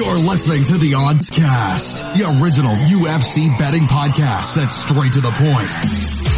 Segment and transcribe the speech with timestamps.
[0.00, 5.28] You're listening to the Odds Cast, the original UFC betting podcast that's straight to the
[5.28, 5.68] point.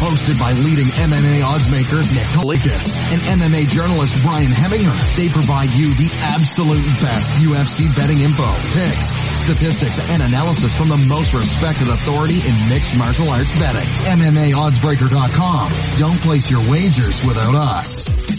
[0.03, 5.15] Hosted by leading MMA oddsmaker Nick Kalikas and MMA journalist Brian Hemminger.
[5.15, 9.15] They provide you the absolute best UFC betting info, picks,
[9.47, 13.87] statistics, and analysis from the most respected authority in mixed martial arts betting.
[14.11, 15.71] MMAoddsbreaker.com.
[15.99, 18.32] Don't place your wagers without us.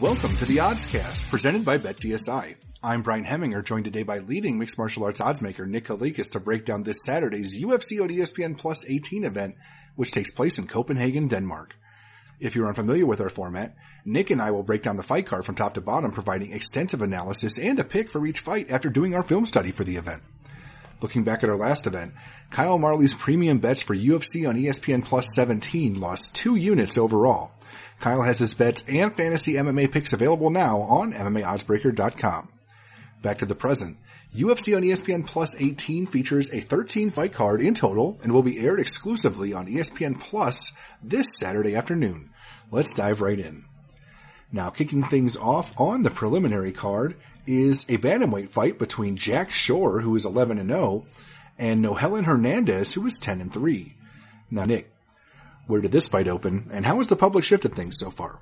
[0.00, 2.54] Welcome to the Oddscast, presented by BetDSI.
[2.84, 6.64] I'm Brian Hemminger, joined today by leading mixed martial arts oddsmaker Nick Kalikas to break
[6.64, 9.56] down this Saturday's UFC on ESPN Plus 18 event,
[9.96, 11.74] which takes place in Copenhagen, Denmark.
[12.38, 13.74] If you're unfamiliar with our format,
[14.04, 17.02] Nick and I will break down the fight card from top to bottom, providing extensive
[17.02, 20.22] analysis and a pick for each fight after doing our film study for the event.
[21.00, 22.14] Looking back at our last event,
[22.50, 27.57] Kyle Marley's premium bets for UFC on ESPN Plus 17 lost two units overall.
[28.00, 32.48] Kyle has his bets and fantasy MMA picks available now on MMAoddsbreaker.com.
[33.22, 33.96] Back to the present.
[34.34, 38.58] UFC on ESPN Plus 18 features a 13 fight card in total and will be
[38.58, 42.30] aired exclusively on ESPN Plus this Saturday afternoon.
[42.70, 43.64] Let's dive right in.
[44.52, 50.00] Now, kicking things off on the preliminary card is a bantamweight fight between Jack Shore,
[50.00, 51.06] who is 11 and 0,
[51.58, 53.94] and Nohelin Hernandez, who is 10 and 3.
[54.50, 54.90] Now, Nick,
[55.68, 58.40] where did this fight open, and how has the public shifted things so far?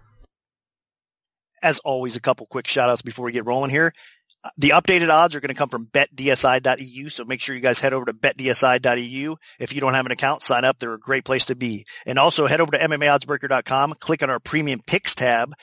[1.62, 3.92] As always, a couple quick shout outs before we get rolling here.
[4.44, 7.80] Uh, the updated odds are going to come from betdsi.eu, so make sure you guys
[7.80, 9.36] head over to betdsi.eu.
[9.58, 10.78] If you don't have an account, sign up.
[10.78, 11.86] They're a great place to be.
[12.04, 15.54] And also head over to MMAoddsbreaker.com, click on our premium picks tab,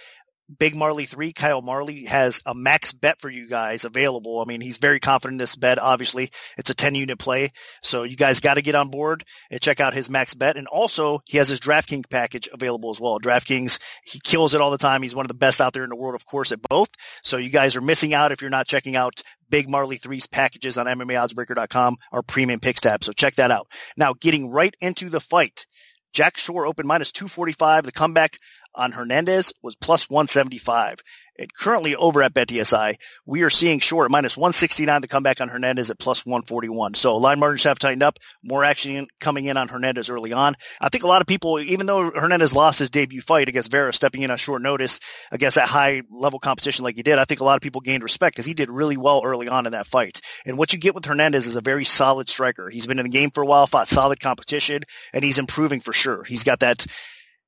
[0.58, 4.42] Big Marley 3, Kyle Marley has a max bet for you guys available.
[4.42, 5.80] I mean, he's very confident in this bet.
[5.80, 7.52] Obviously, it's a 10 unit play.
[7.82, 10.58] So you guys got to get on board and check out his max bet.
[10.58, 13.20] And also he has his DraftKings package available as well.
[13.20, 15.02] DraftKings, he kills it all the time.
[15.02, 16.90] He's one of the best out there in the world, of course, at both.
[17.24, 20.78] So you guys are missing out if you're not checking out Big Marley 3's packages
[20.78, 23.04] on MMAoddsbreaker.com, our premium picks tab.
[23.04, 23.68] So check that out.
[23.96, 25.66] Now getting right into the fight.
[26.14, 27.86] Jack Shore open minus 245.
[27.86, 28.38] The comeback
[28.76, 31.00] on Hernandez was plus 175.
[31.38, 35.50] And currently over at BetDSI, we are seeing Shore minus 169 to come back on
[35.50, 36.94] Hernandez at plus 141.
[36.94, 38.20] So line margins have tightened up.
[38.44, 40.56] More action coming in on Hernandez early on.
[40.80, 43.92] I think a lot of people, even though Hernandez lost his debut fight against Vera,
[43.92, 45.00] stepping in on short notice
[45.32, 48.04] against that high level competition like he did, I think a lot of people gained
[48.04, 50.22] respect because he did really well early on in that fight.
[50.46, 52.70] And what you get with Hernandez is a very solid striker.
[52.70, 55.94] He's been in the game for a while, fought solid competition, and he's improving for
[55.94, 56.24] sure.
[56.24, 56.86] He's got that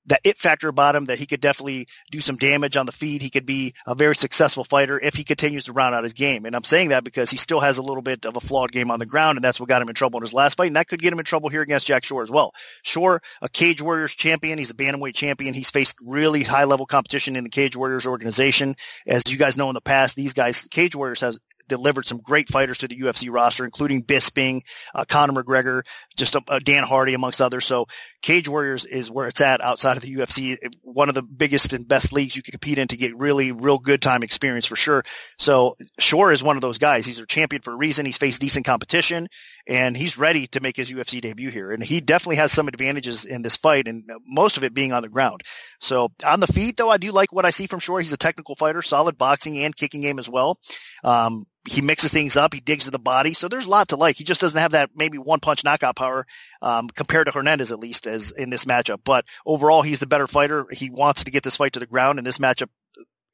[0.08, 3.22] that it factor about him that he could definitely do some damage on the feed.
[3.22, 6.46] He could be a very successful fighter if he continues to round out his game.
[6.46, 8.92] And I'm saying that because he still has a little bit of a flawed game
[8.92, 10.68] on the ground, and that's what got him in trouble in his last fight.
[10.68, 12.54] And that could get him in trouble here against Jack Shore as well.
[12.84, 14.58] Shore, a Cage Warriors champion.
[14.58, 15.54] He's a bantamweight champion.
[15.54, 18.76] He's faced really high level competition in the Cage Warriors organization.
[19.08, 22.50] As you guys know in the past, these guys, Cage Warriors has delivered some great
[22.50, 24.62] fighters to the UFC roster, including Bisping,
[24.94, 25.84] uh, Conor McGregor,
[26.16, 27.66] just uh, Dan Hardy amongst others.
[27.66, 27.88] So
[28.26, 30.58] Cage Warriors is where it's at outside of the UFC.
[30.82, 33.78] One of the biggest and best leagues you can compete in to get really real
[33.78, 35.04] good time experience for sure.
[35.38, 37.06] So Shore is one of those guys.
[37.06, 38.04] He's a champion for a reason.
[38.04, 39.28] He's faced decent competition
[39.68, 41.72] and he's ready to make his UFC debut here.
[41.72, 45.04] And he definitely has some advantages in this fight and most of it being on
[45.04, 45.44] the ground.
[45.80, 48.00] So on the feet though, I do like what I see from Shore.
[48.00, 50.58] He's a technical fighter, solid boxing and kicking game as well.
[51.04, 52.54] Um, he mixes things up.
[52.54, 53.34] He digs to the body.
[53.34, 54.18] So there's a lot to like.
[54.18, 56.28] He just doesn't have that maybe one punch knockout power,
[56.62, 59.02] um, compared to Hernandez at least as in this matchup.
[59.04, 60.68] But overall, he's the better fighter.
[60.72, 62.70] He wants to get this fight to the ground and this matchup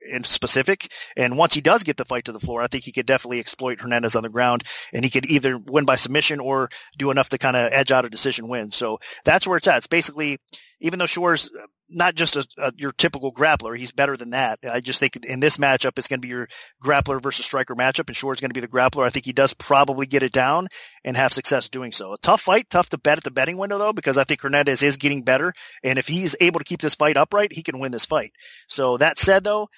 [0.01, 0.91] in specific.
[1.15, 3.39] And once he does get the fight to the floor, I think he could definitely
[3.39, 7.29] exploit Hernandez on the ground and he could either win by submission or do enough
[7.29, 8.71] to kind of edge out a decision win.
[8.71, 9.77] So that's where it's at.
[9.77, 10.39] It's basically,
[10.81, 14.59] even though Shore's uh, not just a, a, your typical grappler, he's better than that.
[14.69, 16.47] I just think in this matchup, it's going to be your
[16.83, 19.05] grappler versus striker matchup and Shore's going to be the grappler.
[19.05, 20.67] I think he does probably get it down
[21.05, 22.13] and have success doing so.
[22.13, 24.83] A tough fight, tough to bet at the betting window though, because I think Hernandez
[24.83, 25.53] is getting better.
[25.83, 28.33] And if he's able to keep this fight upright, he can win this fight.
[28.67, 29.69] So that said though,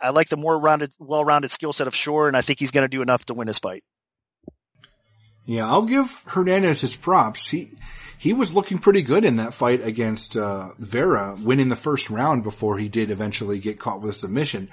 [0.00, 2.84] I like the more rounded, well-rounded skill set of Shore, and I think he's going
[2.84, 3.84] to do enough to win this fight.
[5.50, 7.48] Yeah, I'll give Hernandez his props.
[7.48, 7.72] He
[8.16, 12.44] he was looking pretty good in that fight against uh, Vera, winning the first round
[12.44, 14.70] before he did eventually get caught with a submission.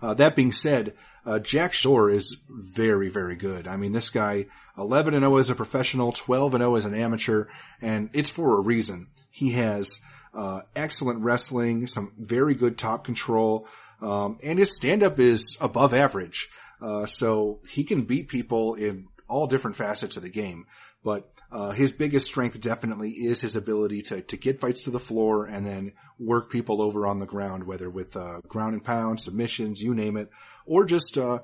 [0.00, 0.94] Uh, that being said,
[1.26, 3.66] uh, Jack Shore is very, very good.
[3.66, 4.46] I mean, this guy,
[4.78, 7.46] 11 and 0 as a professional, 12 and 0 as an amateur,
[7.82, 9.08] and it's for a reason.
[9.32, 9.98] He has
[10.32, 13.66] uh, excellent wrestling, some very good top control.
[14.00, 16.48] Um, and his stand up is above average.
[16.80, 20.66] Uh, so he can beat people in all different facets of the game.
[21.02, 25.00] But uh, his biggest strength definitely is his ability to to get fights to the
[25.00, 29.20] floor and then work people over on the ground, whether with uh, ground and pound
[29.20, 30.28] submissions, you name it,
[30.66, 31.38] or just uh,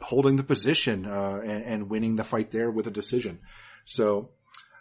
[0.00, 3.40] holding the position uh, and, and, winning the fight there with a decision.
[3.84, 4.30] So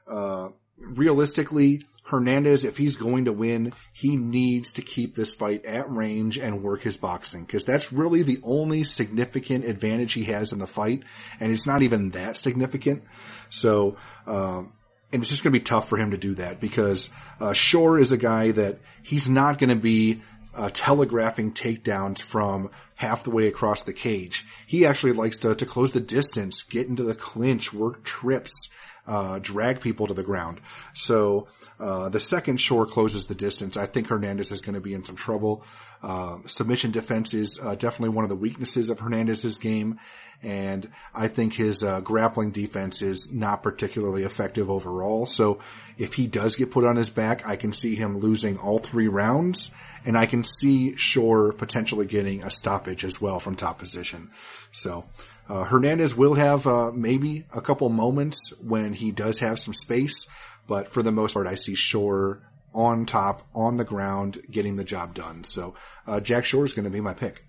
[0.07, 5.89] uh, realistically, Hernandez, if he's going to win, he needs to keep this fight at
[5.89, 10.59] range and work his boxing because that's really the only significant advantage he has in
[10.59, 11.03] the fight,
[11.39, 13.03] and it's not even that significant.
[13.49, 13.95] So,
[14.27, 14.73] um,
[15.13, 17.09] and it's just going to be tough for him to do that because
[17.39, 20.21] uh, Shore is a guy that he's not going to be
[20.53, 24.45] uh, telegraphing takedowns from half the way across the cage.
[24.67, 28.67] He actually likes to, to close the distance, get into the clinch, work trips,
[29.07, 30.59] uh, drag people to the ground.
[30.93, 31.47] So
[31.79, 35.03] uh, the second Shore closes the distance, I think Hernandez is going to be in
[35.03, 35.63] some trouble.
[36.03, 39.99] Uh, submission defense is uh, definitely one of the weaknesses of Hernandez's game,
[40.41, 45.27] and I think his uh, grappling defense is not particularly effective overall.
[45.27, 45.59] So
[45.99, 49.07] if he does get put on his back, I can see him losing all three
[49.07, 49.69] rounds,
[50.03, 54.31] and I can see Shore potentially getting a stoppage as well from top position.
[54.71, 55.05] So
[55.49, 60.27] uh, Hernandez will have uh, maybe a couple moments when he does have some space,
[60.67, 62.41] but for the most part, I see Shore
[62.73, 65.43] on top, on the ground, getting the job done.
[65.43, 65.75] So
[66.07, 67.43] uh, Jack Shore is going to be my pick.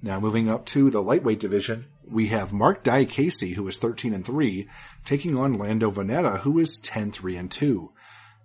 [0.00, 4.24] Now moving up to the lightweight division, we have Marc Diakiese, who is 13 and
[4.24, 4.68] 3,
[5.04, 7.90] taking on Lando Vannata, who is 10 3 and 2.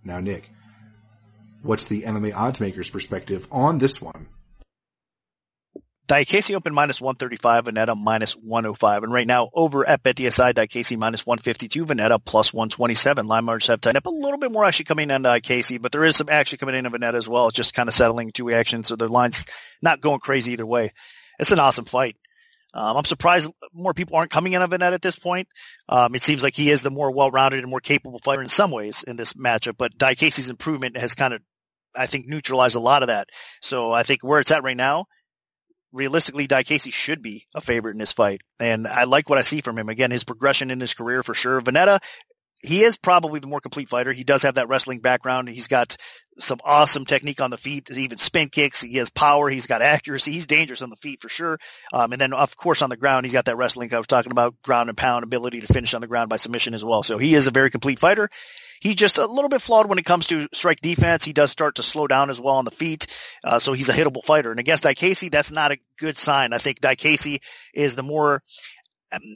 [0.04, 0.50] Now, Nick,
[1.62, 4.28] what's the MMA odds makers perspective on this one?
[6.08, 9.04] Diakiese open minus 135, Vannata minus 105.
[9.04, 13.26] And right now over at BetDSI, Diakiese minus 152, Vannata plus 127.
[13.26, 15.94] Line margins have tightened up a little bit more actually coming in on Diakiese, but
[15.94, 17.48] there is some action coming in on Vannata as well.
[17.48, 18.90] It's just kind of settling two reactions.
[18.90, 19.46] So the line's
[19.82, 20.92] not going crazy either way.
[21.40, 22.18] It's an awesome fight.
[22.74, 25.48] Um, I'm surprised more people aren't coming in on Vannata at this point.
[25.88, 28.72] Um, it seems like he is the more well-rounded and more capable fighter in some
[28.72, 31.42] ways in this matchup, but Diakiese's improvement has kind of,
[31.96, 33.30] I think, neutralized a lot of that.
[33.62, 35.06] So I think where it's at right now,
[35.94, 38.42] realistically, Diakiese should be a favorite in this fight.
[38.60, 39.88] And I like what I see from him.
[39.88, 41.62] Again, his progression in his career for sure.
[41.62, 42.00] Vannata,
[42.63, 44.13] he is probably the more complete fighter.
[44.13, 45.50] He does have that wrestling background.
[45.50, 45.98] He's got
[46.39, 48.81] some awesome technique on the feet, even spin kicks.
[48.81, 49.50] He has power.
[49.50, 50.31] He's got accuracy.
[50.31, 51.60] He's dangerous on the feet for sure.
[51.92, 54.31] Um, and then of course on the ground, he's got that wrestling I was talking
[54.31, 57.04] about, ground and pound ability to finish on the ground by submission as well.
[57.04, 58.30] So he is a very complete fighter.
[58.80, 61.24] He's just a little bit flawed when it comes to strike defense.
[61.24, 63.07] He does start to slow down as well on the feet.
[63.44, 64.51] Uh, so he's a hittable fighter.
[64.51, 66.54] And against Diakiese, that's not a good sign.
[66.54, 67.42] I think Diakiese
[67.74, 68.42] is the more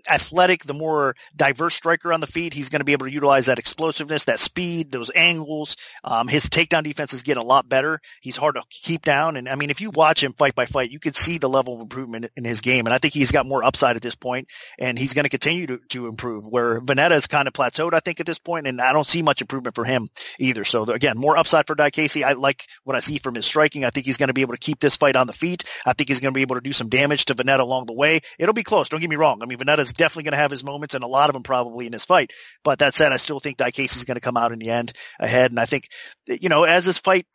[0.10, 2.54] athletic, the more diverse striker on the feet.
[2.54, 5.76] He's going to be able to utilize that explosiveness, that speed, those angles.
[6.04, 8.00] Um, his takedown defense is getting a lot better.
[8.22, 9.38] He's hard to keep down.
[9.38, 11.76] And I mean, if you watch him fight by fight, you can see the level
[11.76, 12.86] of improvement in his game.
[12.86, 14.48] And I think he's got more upside at this point
[14.80, 18.00] and he's going to continue to, to improve where Vannata is kind of plateaued, I
[18.00, 20.10] think at this point, and I don't see much improvement for him
[20.40, 20.64] either.
[20.66, 22.24] So again, more upside for Diakiese.
[22.24, 23.86] I like what I see from his striking.
[23.86, 25.64] I think he's going to be able to keep this fight on the feet.
[25.86, 27.94] I think he's going to be able to do some damage to Vannata along the
[27.94, 28.22] way.
[28.40, 28.90] It'll be close.
[28.90, 29.42] Don't get me wrong.
[29.42, 31.86] I mean, is definitely going to have his moments and a lot of them probably
[31.86, 32.32] in this fight.
[32.64, 34.94] But that said, I still think Diakiese is going to come out in the end
[35.20, 35.52] ahead.
[35.52, 35.90] And I think,
[36.28, 37.28] you know, as this fight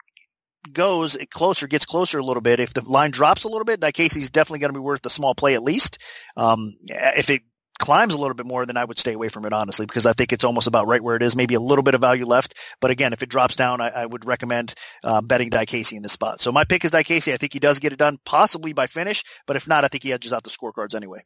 [0.73, 2.61] goes it closer, gets closer a little bit.
[2.61, 5.11] If the line drops a little bit, Diakiese is definitely going to be worth a
[5.11, 5.99] small play at least.
[6.37, 7.43] Um, if it
[7.79, 10.13] climbs a little bit more, then I would stay away from it honestly, because I
[10.13, 11.35] think it's almost about right where it is.
[11.35, 14.07] Maybe a little bit of value left, but again, if it drops down, I, I
[14.07, 16.41] would recommend uh, betting Diakiese in this spot.
[16.41, 17.33] So my pick is Diakiese.
[17.33, 20.05] I think he does get it done, possibly by finish, but if not, I think
[20.05, 21.25] he edges out the scorecards anyway.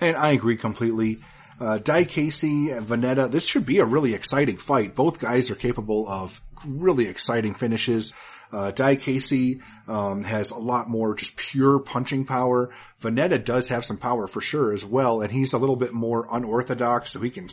[0.00, 1.20] And I agree completely.
[1.60, 4.96] Uh, Diakiese and Vannata, this should be a really exciting fight.
[4.96, 8.12] Both guys are capable of really exciting finishes.
[8.52, 12.70] Uh, Diakiese, um, has a lot more just pure punching power.
[13.00, 16.26] Vannata does have some power for sure as well, and he's a little bit more
[16.30, 17.48] unorthodox, so he can,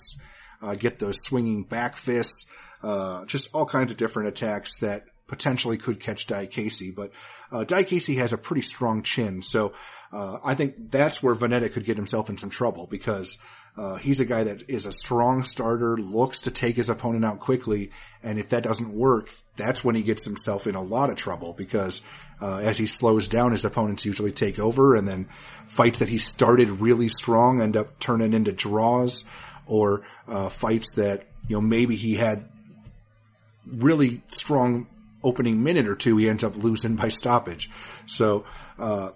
[0.61, 2.47] uh, get those swinging back fists,
[2.83, 7.11] uh, just all kinds of different attacks that potentially could catch Diakiese, but,
[7.51, 9.73] uh, Diakiese has a pretty strong chin, so,
[10.11, 13.37] uh, I think that's where Vannata could get himself in some trouble because
[13.77, 17.39] uh, he's a guy that is a strong starter, looks to take his opponent out
[17.39, 17.91] quickly,
[18.23, 21.53] and if that doesn't work, that's when he gets himself in a lot of trouble
[21.53, 22.01] because
[22.41, 25.27] uh, as he slows down, his opponents usually take over, and then
[25.67, 29.25] fights that he started really strong end up turning into draws,
[29.65, 32.49] or uh, fights that you know maybe he had
[33.65, 34.87] really strong
[35.23, 37.69] opening minute or two, he ends up losing by stoppage.
[38.05, 38.45] So
[38.77, 39.11] uh,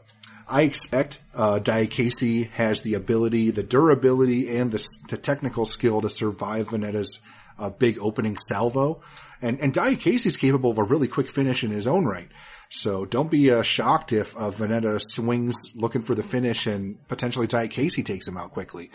[0.47, 6.69] I expect uh, has the ability, the durability, and the, the technical skill to survive
[6.69, 7.19] Vannata's
[7.57, 9.01] uh, big opening salvo.
[9.41, 12.29] And, and Diakiese is capable of a really quick finish in his own right.
[12.69, 17.47] So don't be uh, shocked if uh, Vannata swings looking for the finish and potentially
[17.47, 18.91] Diakiese takes him out quickly.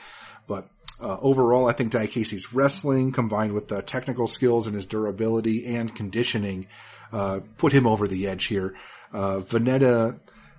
[0.47, 0.69] But
[1.01, 5.95] Uh, overall, I think Diakiese's wrestling combined with the technical skills and his durability and
[5.95, 6.67] conditioning,
[7.13, 8.75] uh, put him over the edge here.
[9.13, 9.43] Uh,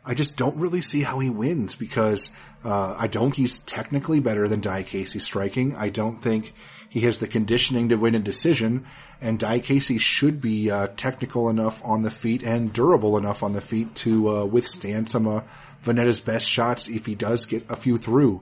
[0.05, 2.31] I just don't really see how he wins because,
[2.63, 5.75] uh, I don't he's technically better than Diakiese striking.
[5.75, 6.53] I don't think
[6.89, 8.85] he has the conditioning to win a decision
[9.21, 13.61] and Diakiese should be, uh, technical enough on the feet and durable enough on the
[13.61, 15.41] feet to, uh, withstand some, uh,
[15.83, 18.41] Vannata's best shots if he does get a few through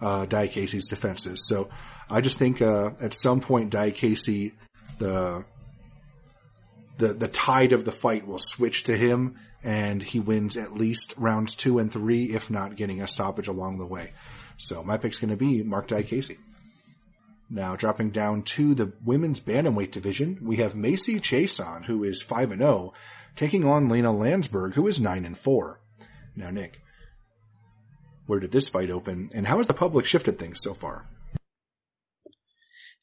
[0.00, 1.46] uh, Diakiese's defenses.
[1.46, 1.68] So
[2.10, 4.52] I just think uh, at some point Diakiese,
[4.98, 5.44] the
[6.98, 11.14] the the tide of the fight will switch to him, and he wins at least
[11.16, 14.12] rounds two and three, if not getting a stoppage along the way.
[14.56, 16.38] So my pick's going to be Marc Diakiese.
[17.48, 22.50] Now dropping down to the women's bantamweight division, we have Macy Chiasson, who is five
[22.50, 22.94] and zero, oh,
[23.36, 25.80] taking on Lina Lansberg, who is nine and four.
[26.34, 26.80] Now, Nick,
[28.26, 31.06] where did this fight open, and how has the public shifted things so far?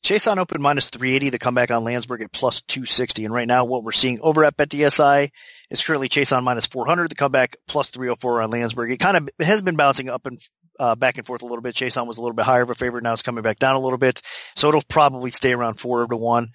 [0.03, 3.23] Chiasson open minus 380, the comeback on Lansberg at plus 260.
[3.23, 5.31] And right now what we're seeing over at BetDSI
[5.71, 8.91] is currently Chiasson minus 400, the comeback plus 304 on Lansberg.
[8.91, 10.39] It kind of has been bouncing up and
[10.77, 11.75] uh, back and forth a little bit.
[11.75, 13.03] Chiasson was a little bit higher of a favorite.
[13.03, 14.21] Now it's coming back down a little bit.
[14.57, 16.49] So it'll probably stay around four to one.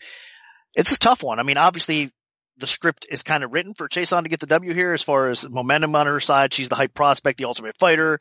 [0.75, 1.41] It's a tough one.
[1.41, 2.11] I mean, obviously
[2.59, 5.31] the script is kind of written for Chiasson to get the W here as far
[5.31, 6.53] as momentum on her side.
[6.53, 8.19] She's the hype prospect, the ultimate fighter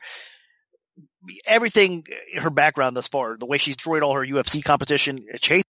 [1.46, 2.04] everything,
[2.36, 5.64] her background thus far, the way she's destroyed all her UFC competition, Chase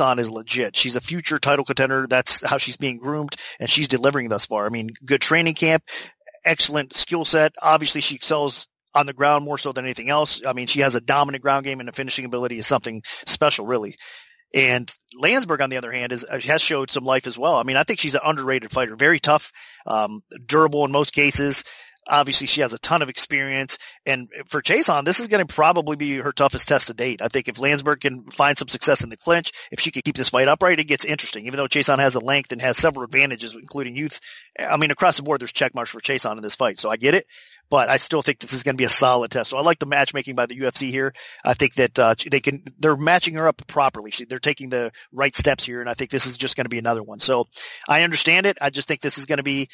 [0.00, 0.76] on is legit.
[0.76, 2.06] She's a future title contender.
[2.08, 4.66] That's how she's being groomed and she's delivering thus far.
[4.66, 5.84] I mean, good training camp,
[6.44, 7.54] excellent skill set.
[7.60, 10.42] Obviously she excels on the ground more so than anything else.
[10.46, 13.66] I mean, she has a dominant ground game and the finishing ability is something special,
[13.66, 13.96] really.
[14.54, 17.56] And Lansberg, on the other hand, is has showed some life as well.
[17.56, 19.50] I mean, I think she's an underrated fighter, very tough,
[19.86, 21.64] um, durable in most cases.
[22.08, 23.78] Obviously, she has a ton of experience.
[24.04, 27.22] And for Chiasson, this is going to probably be her toughest test to date.
[27.22, 30.16] I think if Lansberg can find some success in the clinch, if she can keep
[30.16, 31.46] this fight upright, it gets interesting.
[31.46, 34.20] Even though Chiasson has a length and has several advantages, including youth.
[34.58, 36.80] I mean, across the board, there's check marks for Chiasson in this fight.
[36.80, 37.26] So I get it.
[37.70, 39.50] But I still think this is going to be a solid test.
[39.50, 41.14] So I like the matchmaking by the UFC here.
[41.42, 44.12] I think that uh, they can they're matching her up properly.
[44.28, 46.78] They're taking the right steps here, and I think this is just going to be
[46.78, 47.18] another one.
[47.18, 47.46] So
[47.88, 48.58] I understand it.
[48.60, 49.70] I just think this is going to be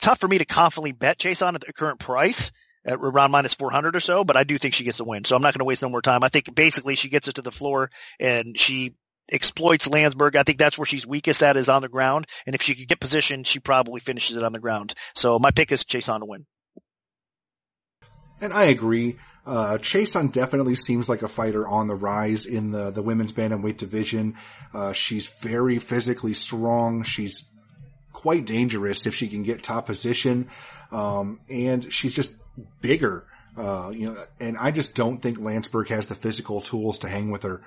[0.00, 2.52] tough for me to confidently bet Chiasson at the current price
[2.84, 5.24] at around minus 400 or so, but I do think she gets the win.
[5.24, 6.22] So I'm not going to waste no more time.
[6.22, 8.94] I think basically she gets it to the floor and she
[9.30, 10.36] exploits Lansberg.
[10.36, 12.26] I think that's where she's weakest at is on the ground.
[12.46, 14.94] And if she could get positioned, she probably finishes it on the ground.
[15.14, 16.46] So my pick is Chiasson to win.
[18.40, 19.16] And I agree.
[19.46, 23.76] Uh, Chiasson definitely seems like a fighter on the rise in the, the women's bantamweight
[23.76, 24.36] division.
[24.72, 27.04] Uh, she's very physically strong.
[27.04, 27.44] She's
[28.14, 30.48] quite dangerous if she can get top position.
[30.90, 32.34] Um, and she's just
[32.80, 33.26] bigger.
[33.56, 37.30] Uh, you know, and I just don't think Lansberg has the physical tools to hang
[37.30, 37.60] with her.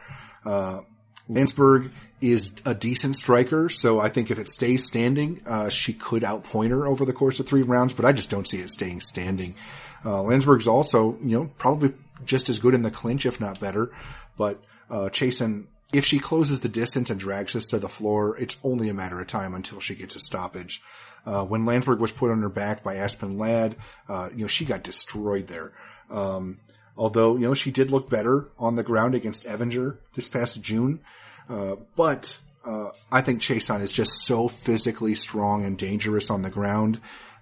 [0.44, 0.82] Uh,
[1.30, 6.24] Lansberg is a decent striker, so I think if it stays standing, uh, she could
[6.24, 9.02] outpoint her over the course of three rounds, but I just don't see it staying
[9.02, 9.56] standing.
[10.04, 11.94] Uh, Lansberg's also, you know, probably
[12.26, 13.92] just as good in the clinch, if not better,
[14.38, 18.58] but, uh, Chiasson if she closes the distance and drags us to the floor, it's
[18.64, 20.82] only a matter of time until she gets a stoppage.
[21.26, 23.76] Uh, when Lansberg was put on her back by Aspen Ladd,
[24.08, 25.74] uh, you know, she got destroyed there.
[26.10, 26.60] Um,
[26.96, 31.02] although, you know, she did look better on the ground against Evinger this past June.
[31.50, 36.50] Uh, but, uh, I think Chiasson is just so physically strong and dangerous on the
[36.50, 37.00] ground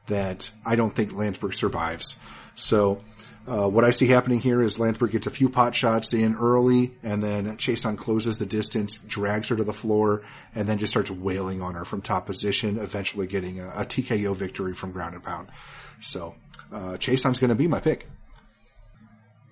[0.08, 2.18] that I don't think Lansberg survives.
[2.56, 3.00] So,
[3.48, 6.96] uh, what I see happening here is Lansberg gets a few pot shots in early,
[7.04, 10.24] and then Chiasson closes the distance, drags her to the floor,
[10.56, 14.36] and then just starts wailing on her from top position, eventually getting a, a TKO
[14.36, 15.50] victory from ground and pound.
[16.02, 16.36] So,
[16.72, 18.08] uh, Chiasson's going to be my pick.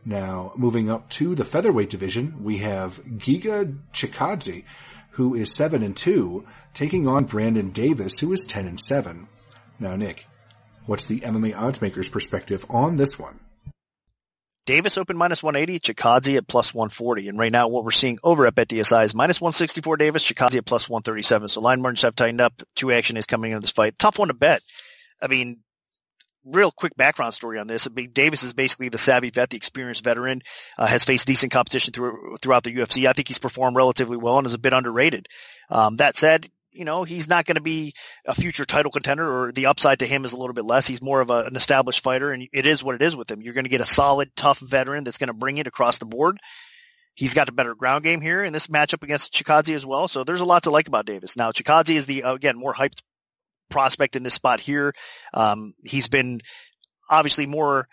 [0.06, 4.66] Now, moving up to the featherweight division, we have Giga Chikadze,
[5.12, 9.28] who is seven and two, taking on Brandon Davis, who is ten and seven.
[9.80, 10.26] Now, Nick,
[10.88, 13.40] what's the MMA oddsmaker's perspective on this one?
[14.66, 17.28] Davis open minus 180, Chikadze at plus 140.
[17.30, 20.66] And right now what we're seeing over at BetDSI is minus 164 Davis, Chikadze at
[20.66, 21.50] plus 137.
[21.50, 22.62] So line margins have tightened up.
[22.76, 24.00] Two action is coming into this fight.
[24.00, 24.62] Tough one to bet.
[25.22, 25.60] I mean,
[26.46, 27.88] real quick background story on this.
[27.88, 30.42] I mean, Davis is basically the savvy vet, the experienced veteran,
[30.78, 33.08] uh, has faced decent competition through, throughout the UFC.
[33.08, 35.28] I think he's performed relatively well and is a bit underrated.
[35.70, 37.94] Um, that said, you know, he's not going to be
[38.26, 40.88] a future title contender or the upside to him is a little bit less.
[40.88, 43.42] He's more of a, an established fighter and it is what it is with him.
[43.42, 46.06] You're going to get a solid, tough veteran that's going to bring it across the
[46.06, 46.38] board.
[47.16, 50.08] He's got a better ground game here in this matchup against Chikadze as well.
[50.08, 51.38] So there's a lot to like about Davis.
[51.38, 53.02] Now, Chikadze is the, again, more hyped
[53.70, 54.94] prospect in this spot here.
[55.34, 56.42] Um, he's been
[57.10, 57.88] obviously more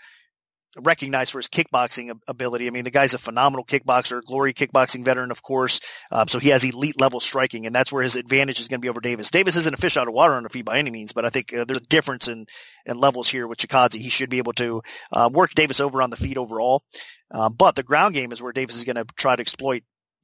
[0.76, 2.66] recognized for his kickboxing ability.
[2.66, 5.80] I mean, the guy's a phenomenal kickboxer, glory kickboxing veteran, of course.
[6.12, 8.84] Um, so he has elite level striking, and that's where his advantage is going to
[8.84, 9.30] be over Davis.
[9.30, 11.30] Davis isn't a fish out of water on the feet by any means, but I
[11.30, 12.46] think uh, there's a difference in,
[12.86, 14.00] in levels here with Chikadze.
[14.00, 16.82] He should be able to uh, work Davis over on the feet overall.
[17.32, 19.82] Uh, but the ground game is where Davis is going to try to exploit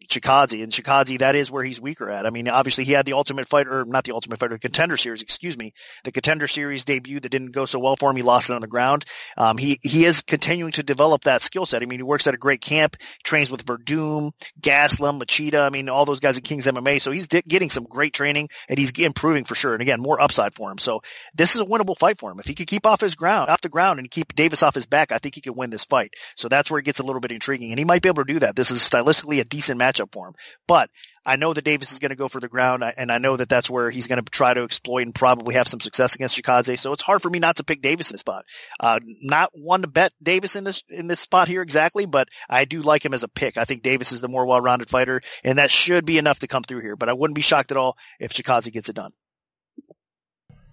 [0.09, 0.63] Chikadze.
[0.63, 2.27] And Chikadze, that is where he's weaker at.
[2.27, 5.23] I mean, obviously he had the Ultimate Fighter, not the Ultimate Fighter, the Contender Series,
[5.23, 5.73] excuse me,
[6.05, 8.17] the Contender Series debut that didn't go so well for him.
[8.17, 9.05] He lost it on the ground.
[9.37, 11.83] Um, he, he is continuing to develop that skill set.
[11.83, 15.67] I mean, he works at a great camp, trains with Werdum, Gastelum, Machida.
[15.67, 17.01] I mean, all those guys at King's MMA.
[17.01, 19.73] So he's di- getting some great training and he's improving for sure.
[19.73, 20.79] And again, more upside for him.
[20.79, 21.01] So
[21.35, 22.39] this is a winnable fight for him.
[22.39, 24.87] If he could keep off his ground, off the ground and keep Davis off his
[24.87, 26.15] back, I think he could win this fight.
[26.37, 28.33] So that's where it gets a little bit intriguing and he might be able to
[28.33, 28.57] do that.
[28.57, 30.35] This is stylistically a decent matchup for him.
[30.67, 30.91] But
[31.25, 33.49] I know that Davis is going to go for the ground, and I know that
[33.49, 36.79] that's where he's going to try to exploit and probably have some success against Chikadze.
[36.79, 38.45] So it's hard for me not to pick Davis in this spot.
[38.79, 42.65] Uh, not one to bet Davis in this in this spot here exactly, but I
[42.65, 43.57] do like him as a pick.
[43.57, 46.63] I think Davis is the more well-rounded fighter, and that should be enough to come
[46.63, 46.97] through here.
[46.97, 49.13] But I wouldn't be shocked at all if Chikadze gets it done.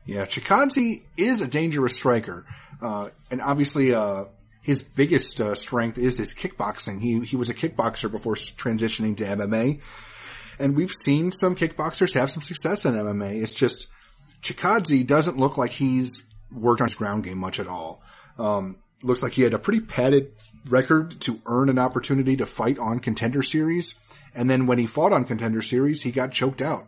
[0.06, 2.46] Yeah, Chikadze is a dangerous striker,
[2.82, 4.26] uh, and obviously, uh,
[4.64, 7.02] his biggest uh, strength is his kickboxing.
[7.02, 9.82] He he was a kickboxer before transitioning to MMA,
[10.58, 13.44] and we've seen some kickboxers have some success in MMA.
[13.44, 13.88] It's just
[14.42, 18.02] Chikadze doesn't look like he's worked on his ground game much at all.
[18.40, 20.32] Um, looks like he had a pretty padded
[20.66, 23.96] record to earn an opportunity to fight on Contender Series,
[24.34, 26.88] and then when he fought on Contender Series, he got choked out.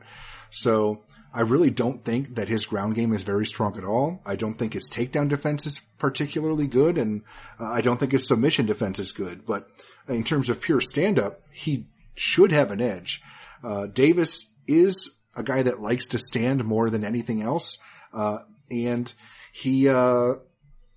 [0.50, 1.01] So
[1.36, 4.22] I really don't think that his ground game is very strong at all.
[4.25, 7.24] I don't think his takedown defense is particularly good, and
[7.60, 9.46] uh, I don't think his submission defense is good.
[9.46, 9.68] But
[10.08, 13.22] in terms of pure stand up, he should have an edge.
[13.62, 17.80] Uh, Davis is a guy that likes to stand more than anything else,
[18.13, 18.38] uh,
[18.72, 19.13] and
[19.51, 20.36] he uh,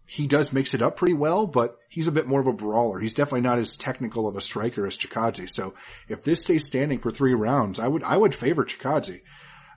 [0.07, 3.01] he does mix it up pretty well, but he's a bit more of a brawler.
[3.01, 5.51] He's definitely not as technical of a striker as Chikadze.
[5.51, 5.75] So
[6.07, 9.23] if this stays standing for three rounds, I would I would favor Chikadze.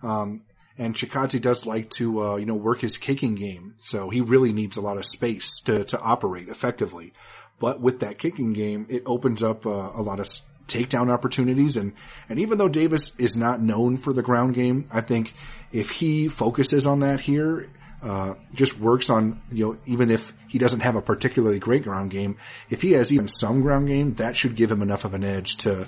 [0.03, 0.43] Um,
[0.81, 3.75] and Chikadze does like to, uh, you know, work his kicking game.
[3.77, 7.13] So he really needs a lot of space to, to operate effectively.
[7.59, 10.27] But with that kicking game, it opens up uh, a lot of
[10.67, 11.77] takedown opportunities.
[11.77, 11.93] And,
[12.27, 15.35] and even though Davis is not known for the ground game, I think
[15.71, 17.69] if he focuses on that here,
[18.01, 22.09] uh, just works on, you know, even if he doesn't have a particularly great ground
[22.09, 22.37] game,
[22.71, 25.57] if he has even some ground game, that should give him enough of an edge
[25.57, 25.85] to,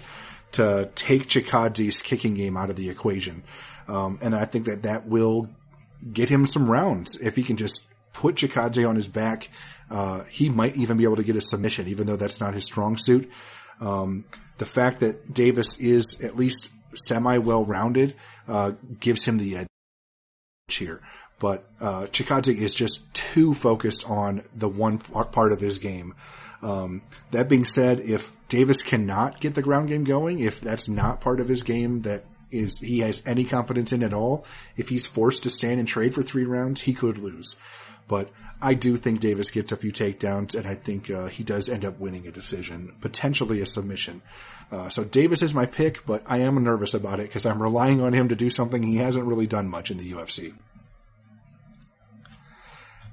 [0.52, 3.42] to take Chikadze's kicking game out of the equation.
[3.88, 5.50] Um, and I think that that will
[6.12, 9.50] get him some rounds if he can just put Chikadze on his back.
[9.90, 12.66] Uh, he might even be able to get a submission, even though that's not his
[12.66, 13.30] strong suit.
[13.80, 14.26] Um,
[14.58, 18.16] the fact that Davis is at least semi well rounded
[18.48, 19.68] uh, gives him the edge
[20.68, 21.02] here.
[21.40, 26.16] But uh, Chikadze is just too focused on the one part of his game.
[26.62, 31.20] Um, that being said, if Davis cannot get the ground game going, if that's not
[31.20, 34.46] part of his game that is he has any confidence in at all.
[34.78, 37.56] If he's forced to stand and trade for three rounds, he could lose.
[38.08, 38.30] But
[38.62, 41.84] I do think Davis gets a few takedowns, and I think uh, he does end
[41.84, 44.22] up winning a decision, potentially a submission.
[44.72, 48.02] Uh, so Davis is my pick, but I am nervous about it because I'm relying
[48.02, 50.54] on him to do something he hasn't really done much in the UFC.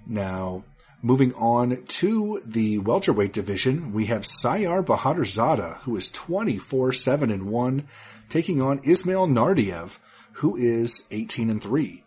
[0.07, 0.65] Now,
[1.03, 7.89] moving on to the welterweight division, we have Siyar Bahadurzada, who is 24-7 and 1
[8.31, 9.99] taking on Ismail Naurdiev,
[10.35, 12.05] who is 18 and 3.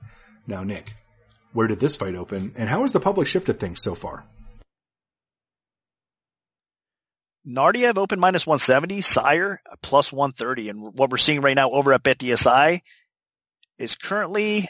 [0.47, 0.95] Now, Nick,
[1.53, 4.25] where did this fight open, and how has the public shifted things so far?
[7.45, 10.69] Naurdiev open minus 170, Sire plus 130.
[10.69, 12.81] And what we're seeing right now over at BetDSI
[13.77, 14.69] is currently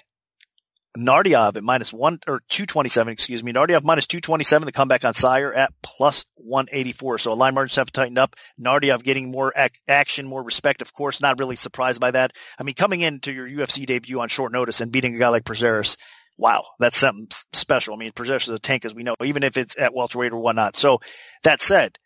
[0.97, 3.51] Naurdiev at minus one or 227, excuse me.
[3.51, 7.17] Naurdiev minus 227, the comeback on Sire at plus 184.
[7.17, 8.35] So a line margins have tightened up.
[8.59, 10.81] Naurdiev getting more ac- action, more respect.
[10.81, 12.31] Of course, not really surprised by that.
[12.59, 15.45] I mean, coming into your UFC debut on short notice and beating a guy like
[15.45, 15.97] Prazeres,
[16.37, 17.95] wow, that's something special.
[17.95, 20.39] I mean, Prazeres is a tank as we know, even if it's at welterweight or
[20.39, 20.75] whatnot.
[20.75, 20.99] So
[21.43, 21.97] that said,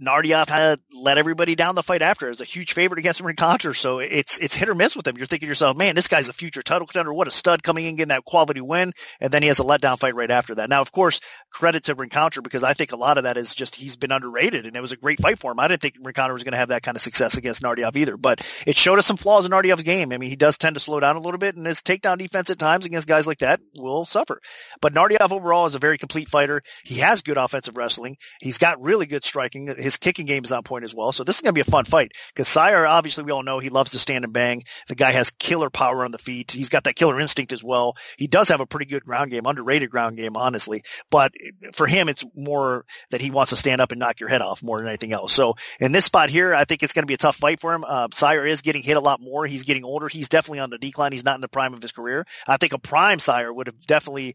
[0.00, 2.28] Naurdiev had let everybody down the fight after.
[2.28, 5.16] Was a huge favorite against Rencountre, so it's it's hit or miss with him.
[5.16, 7.14] You're thinking to yourself, man, this guy's a future title contender.
[7.14, 9.98] What a stud coming in, getting that quality win, and then he has a letdown
[9.98, 10.68] fight right after that.
[10.68, 13.74] Now, of course, credit to Rencountre because I think a lot of that is just
[13.74, 15.60] he's been underrated, and it was a great fight for him.
[15.60, 18.18] I didn't think Rencountre was going to have that kind of success against Naurdiev either,
[18.18, 20.12] but it showed us some flaws in Naurdiev's game.
[20.12, 22.50] I mean, he does tend to slow down a little bit, and his takedown defense
[22.50, 24.40] at times against guys like that will suffer.
[24.82, 26.60] But Naurdiev overall is a very complete fighter.
[26.84, 28.18] He has good offensive wrestling.
[28.40, 31.12] He's got really good striking his kicking game is on point as well.
[31.12, 33.60] So this is going to be a fun fight because Sire, obviously we all know
[33.60, 34.64] he loves to stand and bang.
[34.88, 36.50] The guy has killer power on the feet.
[36.50, 37.96] He's got that killer instinct as well.
[38.18, 40.82] He does have a pretty good ground game, underrated ground game, honestly.
[41.08, 41.32] But
[41.72, 44.62] for him, it's more that he wants to stand up and knock your head off
[44.62, 45.32] more than anything else.
[45.32, 47.72] So in this spot here, I think it's going to be a tough fight for
[47.72, 47.84] him.
[47.86, 49.46] Uh, Sire is getting hit a lot more.
[49.46, 50.08] He's getting older.
[50.08, 51.12] He's definitely on the decline.
[51.12, 52.26] He's not in the prime of his career.
[52.46, 54.34] I think a prime Sire would have definitely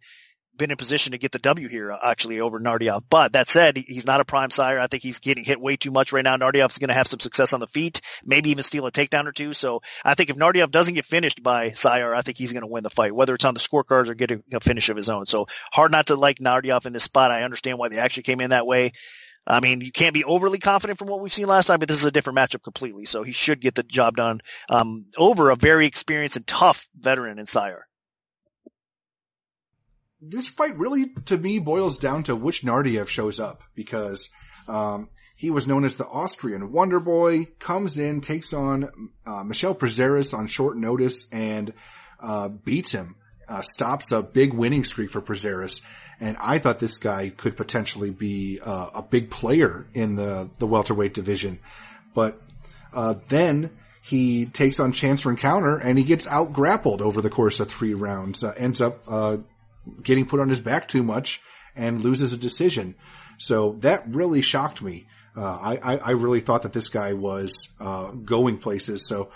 [0.58, 3.04] been in position to get the W here actually over Naurdiev.
[3.10, 4.80] But that said, he's not a prime sire.
[4.80, 6.38] I think he's getting hit way too much right now.
[6.38, 9.32] Naurdiev's going to have some success on the feet, maybe even steal a takedown or
[9.32, 9.54] two.
[9.54, 12.68] So I think if Naurdiev doesn't get finished by Sire, I think he's going to
[12.68, 15.26] win the fight, whether it's on the scorecards or getting a finish of his own.
[15.26, 17.32] So hard not to like Naurdiev in this spot.
[17.32, 18.94] I understand why they actually came in that way.
[19.48, 21.98] I mean, you can't be overly confident from what we've seen last time, but this
[21.98, 23.06] is a different matchup completely.
[23.06, 27.40] So he should get the job done um, over a very experienced and tough veteran
[27.40, 27.88] in Sire
[30.22, 34.30] this fight really, to me, boils down to which Naurdiev shows up because,
[34.68, 39.74] um, he was known as the Austrian Wonder Boy, comes in, takes on, uh, Michel
[39.74, 41.74] Prazeres on short notice and,
[42.20, 43.16] uh, beats him,
[43.48, 45.82] uh, stops a big winning streak for Prazeres.
[46.20, 50.68] And I thought this guy could potentially be, uh, a big player in the, the
[50.68, 51.60] welterweight division.
[52.14, 52.40] But,
[52.94, 53.72] uh, then,
[54.04, 57.94] he takes on Chance Rencountre and he gets out grappled over the course of three
[57.94, 58.44] rounds.
[58.44, 59.38] Uh, ends up uh,
[60.02, 61.42] getting put on his back too much
[61.76, 62.96] and loses a decision.
[63.38, 65.08] So that really shocked me.
[65.36, 69.08] Uh, I, I, really thought that this guy was uh, going places.
[69.08, 69.32] So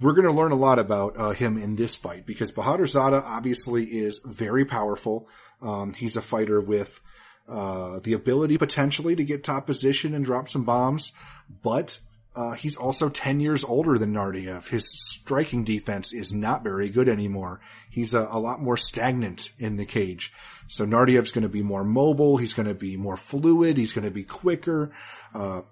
[0.00, 3.84] we're going to learn a lot about uh, him in this fight because Bahadurzada obviously
[3.84, 5.28] is very powerful.
[5.62, 7.00] Um, he's a fighter with
[7.48, 11.12] uh, the ability potentially to get top position and drop some bombs,
[11.62, 11.98] but
[12.34, 14.68] uh, he's also 10 years older than Naurdiev.
[14.68, 17.60] His striking defense is not very good anymore.
[17.90, 20.32] He's a, a lot more stagnant in the cage.
[20.68, 22.36] So Naurdiev's going to be more mobile.
[22.36, 23.76] He's going to be more fluid.
[23.76, 24.92] He's going to be quicker.
[25.34, 25.62] Uh,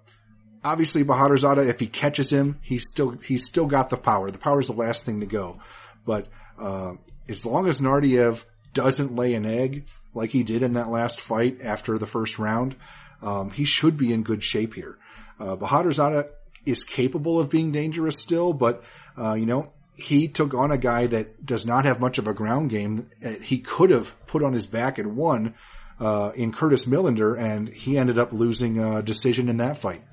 [0.61, 4.29] obviously Bahadurzada, if he catches him, he's still, he's still got the power.
[4.29, 5.61] The power is the last thing to go.
[6.05, 6.27] But,
[6.59, 6.95] uh,
[7.29, 8.43] as long as Naurdiev
[8.73, 12.75] doesn't lay an egg like he did in that last fight after the first round,
[13.21, 14.97] um, he should be in good shape here.
[15.39, 16.29] Uh, Bahadurzada
[16.65, 18.83] is capable of being dangerous still, but,
[19.17, 22.33] uh, you know, he took on a guy that does not have much of a
[22.33, 23.09] ground game.
[23.23, 25.55] Uh, he could have put on his back and won,
[25.99, 30.03] uh, in Curtis Millender, and he ended up losing a decision in that fight,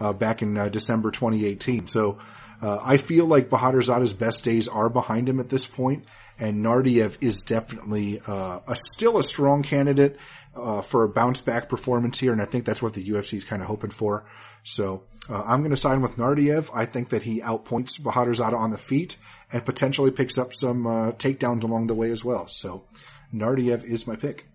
[0.00, 1.88] uh, back in uh, December 2018.
[1.88, 2.18] So,
[2.62, 6.04] uh, I feel like Bahadurzada's best days are behind him at this point,
[6.38, 10.16] and Naurdiev is definitely uh, a still a strong candidate
[10.54, 13.44] uh, for a bounce back performance here, and I think that's what the UFC is
[13.44, 14.24] kind of hoping for.
[14.64, 16.70] So uh, I'm going to sign with Naurdiev.
[16.74, 19.16] I think that he outpoints Bahadurzada on the feet
[19.52, 22.48] and potentially picks up some uh, takedowns along the way as well.
[22.48, 22.84] So
[23.32, 24.46] Naurdiev is my pick.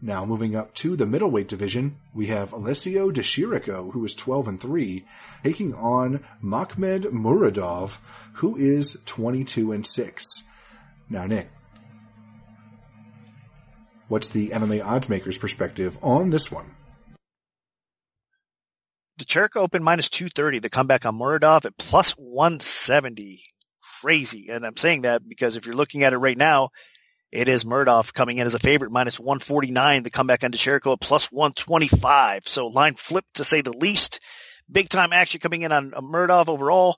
[0.00, 4.48] Now moving up to the middleweight division, we have Alessio Di Chirico, who is 12
[4.48, 5.06] and 3,
[5.42, 7.96] taking on Makhmud Muradov,
[8.34, 10.42] who is 22 and 6.
[11.08, 11.50] Now Nick,
[14.08, 16.74] what's the MMA odds makers perspective on this one?
[19.16, 20.58] Di Chirico open minus 230.
[20.58, 23.44] The comeback on Muradov at plus 170.
[24.00, 24.48] Crazy.
[24.50, 26.70] And I'm saying that because if you're looking at it right now,
[27.30, 30.02] it is Muradov coming in as a favorite minus 149.
[30.02, 32.48] The comeback on Chirico at plus 125.
[32.48, 34.20] So line flipped to say the least.
[34.70, 36.96] Big time action coming in on Muradov overall.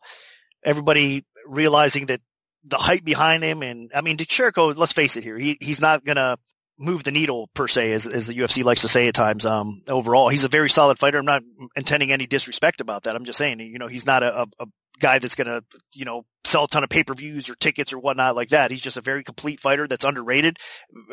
[0.65, 2.21] Everybody realizing that
[2.65, 6.05] the hype behind him and I mean, Chirico, let's face it here, he, he's not
[6.05, 6.39] gonna
[6.79, 9.47] move the needle per se, as, as the UFC likes to say at times.
[9.47, 11.19] Um, overall, he's a very solid fighter.
[11.19, 11.43] I'm not
[11.75, 13.17] intending any disrespect about that.
[13.17, 14.67] I'm just saying, you know, he's not a, a, a
[14.99, 15.63] guy that's going to,
[15.95, 18.71] you know, sell a ton of pay-per-views or tickets or whatnot like that.
[18.71, 20.59] He's just a very complete fighter that's underrated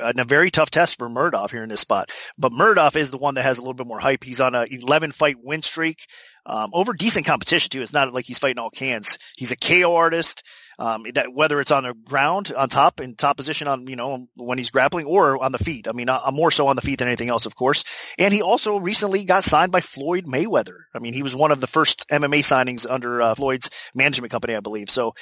[0.02, 2.12] and a very tough test for Muradov here in this spot.
[2.38, 4.24] But Muradov is the one that has a little bit more hype.
[4.24, 6.06] He's on a 11 fight win streak,
[6.46, 7.82] um, over decent competition too.
[7.82, 9.18] It's not like he's fighting all cans.
[9.36, 10.44] He's a KO artist.
[10.80, 14.28] Um, that whether it's on the ground, on top, in top position on, you know,
[14.36, 15.88] when he's grappling or on the feet.
[15.88, 17.84] I mean, uh, more so on the feet than anything else, of course.
[18.18, 20.78] And he also recently got signed by Floyd Mayweather.
[20.94, 24.56] I mean, he was one of the first MMA signings under uh, Floyd's management company,
[24.56, 24.90] I believe.
[24.90, 25.16] So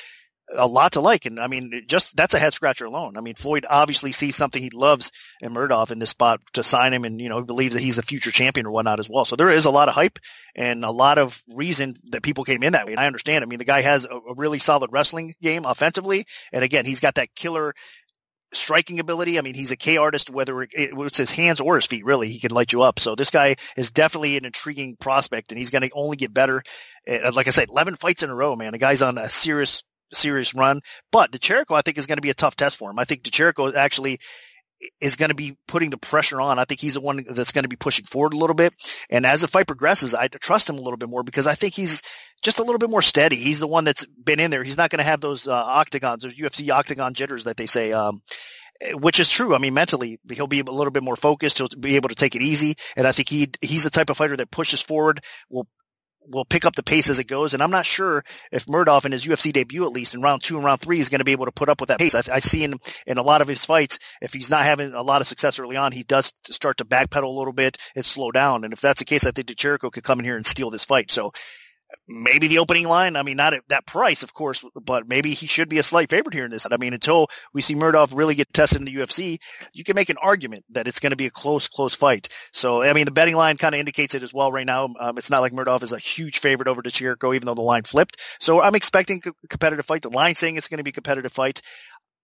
[0.55, 1.25] a lot to like.
[1.25, 3.17] And I mean, just that's a head scratcher alone.
[3.17, 6.93] I mean, Floyd obviously sees something he loves in Muradov in this spot to sign
[6.93, 9.25] him and, you know, he believes that he's a future champion or whatnot as well.
[9.25, 10.19] So there is a lot of hype
[10.55, 12.93] and a lot of reason that people came in that way.
[12.93, 13.43] And I understand.
[13.43, 16.25] I mean, the guy has a, a really solid wrestling game offensively.
[16.51, 17.73] And again, he's got that killer
[18.53, 19.37] striking ability.
[19.37, 22.39] I mean, he's a K artist, whether it's his hands or his feet, really, he
[22.39, 22.99] can light you up.
[22.99, 26.63] So this guy is definitely an intriguing prospect and he's going to only get better.
[27.07, 28.73] Eh, like I said, 11 fights in a row, man.
[28.73, 29.83] The guy's on a serious
[30.13, 30.81] serious run.
[31.11, 32.99] But Chirico, I think, is going to be a tough test for him.
[32.99, 34.19] I think Chirico actually
[34.99, 36.59] is going to be putting the pressure on.
[36.59, 38.73] I think he's the one that's going to be pushing forward a little bit.
[39.09, 41.75] And as the fight progresses, I trust him a little bit more because I think
[41.75, 42.01] he's
[42.41, 43.35] just a little bit more steady.
[43.35, 44.63] He's the one that's been in there.
[44.63, 47.93] He's not going to have those uh, octagons, those UFC octagon jitters that they say.
[47.93, 48.21] Um,
[48.93, 49.53] which is true.
[49.53, 51.59] I mean, mentally, he'll be a little bit more focused.
[51.59, 52.77] He'll be able to take it easy.
[52.95, 55.67] And I think he, he's the type of fighter that pushes forward, will
[56.27, 57.53] will pick up the pace as it goes.
[57.53, 60.55] And I'm not sure if Muradov in his UFC debut, at least in round two
[60.55, 62.15] and round three, is going to be able to put up with that pace.
[62.15, 65.01] I, I see in, in a lot of his fights, if he's not having a
[65.01, 68.31] lot of success early on, he does start to backpedal a little bit and slow
[68.31, 68.63] down.
[68.63, 70.85] And if that's the case, I think Chirico could come in here and steal this
[70.85, 71.11] fight.
[71.11, 71.31] So
[72.07, 73.15] maybe the opening line.
[73.15, 76.09] I mean, not at that price, of course, but maybe he should be a slight
[76.09, 76.67] favorite here in this.
[76.69, 79.39] I mean, until we see Muradov really get tested in the UFC,
[79.73, 82.29] you can make an argument that it's going to be a close, close fight.
[82.51, 84.89] So, I mean, the betting line kind of indicates it as well right now.
[84.99, 87.83] Um, it's not like Muradov is a huge favorite over Chirico, even though the line
[87.83, 88.17] flipped.
[88.39, 90.01] So I'm expecting a competitive fight.
[90.01, 91.61] The line saying it's going to be a competitive fight.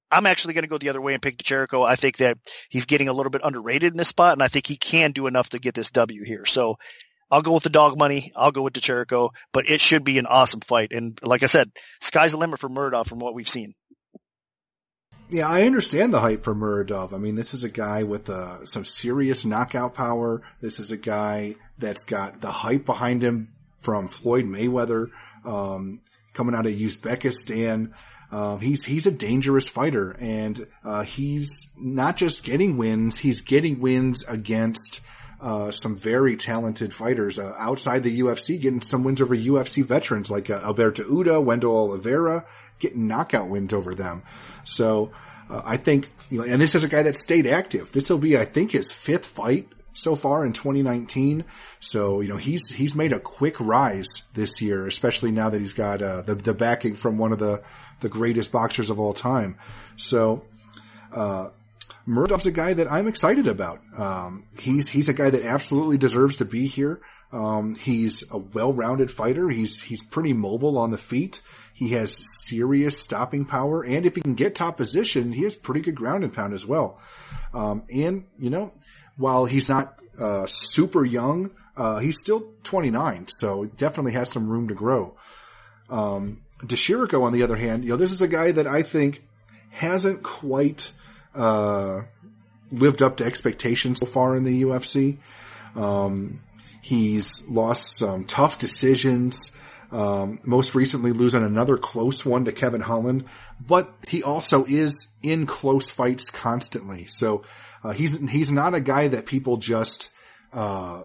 [0.09, 1.85] I'm actually going to go the other way and pick Chirico.
[1.85, 2.37] I think that
[2.69, 5.27] he's getting a little bit underrated in this spot, and I think he can do
[5.27, 6.45] enough to get this W here.
[6.45, 6.77] So
[7.29, 8.31] I'll go with the dog money.
[8.35, 10.91] I'll go with the Chirico, but it should be an awesome fight.
[10.91, 13.73] And like I said, sky's the limit for Muradov from what we've seen.
[15.29, 17.13] Yeah, I understand the hype for Muradov.
[17.13, 20.41] I mean, this is a guy with uh, some serious knockout power.
[20.61, 25.07] This is a guy that's got the hype behind him from Floyd Mayweather,
[25.45, 26.01] um,
[26.33, 27.91] coming out of Uzbekistan.
[28.31, 33.81] Uh, he's he's a dangerous fighter, and uh, he's not just getting wins; he's getting
[33.81, 35.01] wins against
[35.39, 40.31] uh, some very talented fighters uh, outside the UFC, getting some wins over UFC veterans
[40.31, 42.45] like uh, Alberto Uda, Wendell Oliveira,
[42.79, 44.23] getting knockout wins over them.
[44.63, 45.11] So
[45.49, 47.91] uh, I think, you know, and this is a guy that stayed active.
[47.91, 51.45] This will be, I think, his fifth fight so far in 2019.
[51.79, 55.73] So, you know, he's, he's made a quick rise this year, especially now that he's
[55.73, 57.63] got, uh, the, the backing from one of the,
[58.01, 59.57] the greatest boxers of all time.
[59.97, 60.45] So,
[61.11, 61.49] uh,
[62.07, 63.81] Muradov's a guy that I'm excited about.
[63.97, 67.01] Um, he's he's a guy that absolutely deserves to be here.
[67.33, 69.49] Um, he's a well-rounded fighter.
[69.49, 71.41] He's he's pretty mobile on the feet.
[71.73, 75.81] He has serious stopping power, and if he can get top position, he has pretty
[75.81, 76.99] good ground and pound as well.
[77.53, 78.71] Um, and you know,
[79.17, 84.69] while he's not uh, super young, uh, he's still 29, so definitely has some room
[84.69, 85.15] to grow.
[85.89, 86.41] Um,
[87.23, 89.23] on the other hand, you know, this is a guy that I think
[89.69, 90.91] hasn't quite
[91.37, 92.01] uh,
[92.71, 95.17] lived up to expectations so far in the UFC.
[95.75, 96.41] Um,
[96.81, 99.51] he's lost some tough decisions.
[99.89, 103.23] Um, most recently losing another close one to Kevin Holland,
[103.65, 107.05] but he also is in close fights constantly.
[107.05, 107.45] So,
[107.85, 110.09] uh, he's, he's not a guy that people just,
[110.51, 111.03] uh,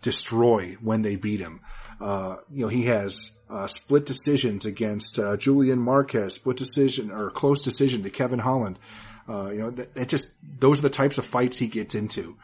[0.00, 1.60] destroy when they beat him.
[2.00, 7.30] Uh, you know, he has, uh, split decisions against, uh, Julian Marquez, split decision or
[7.30, 8.78] close decision to Kevin Holland.
[9.28, 12.36] Uh, you know, that, just those are the types of fights he gets into.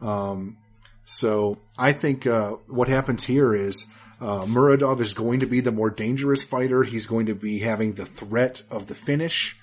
[0.00, 0.58] Um,
[1.04, 3.86] so I think uh, what happens here is
[4.20, 6.82] uh, Muradov is going to be the more dangerous fighter.
[6.82, 9.58] He's going to be having the threat of the finish.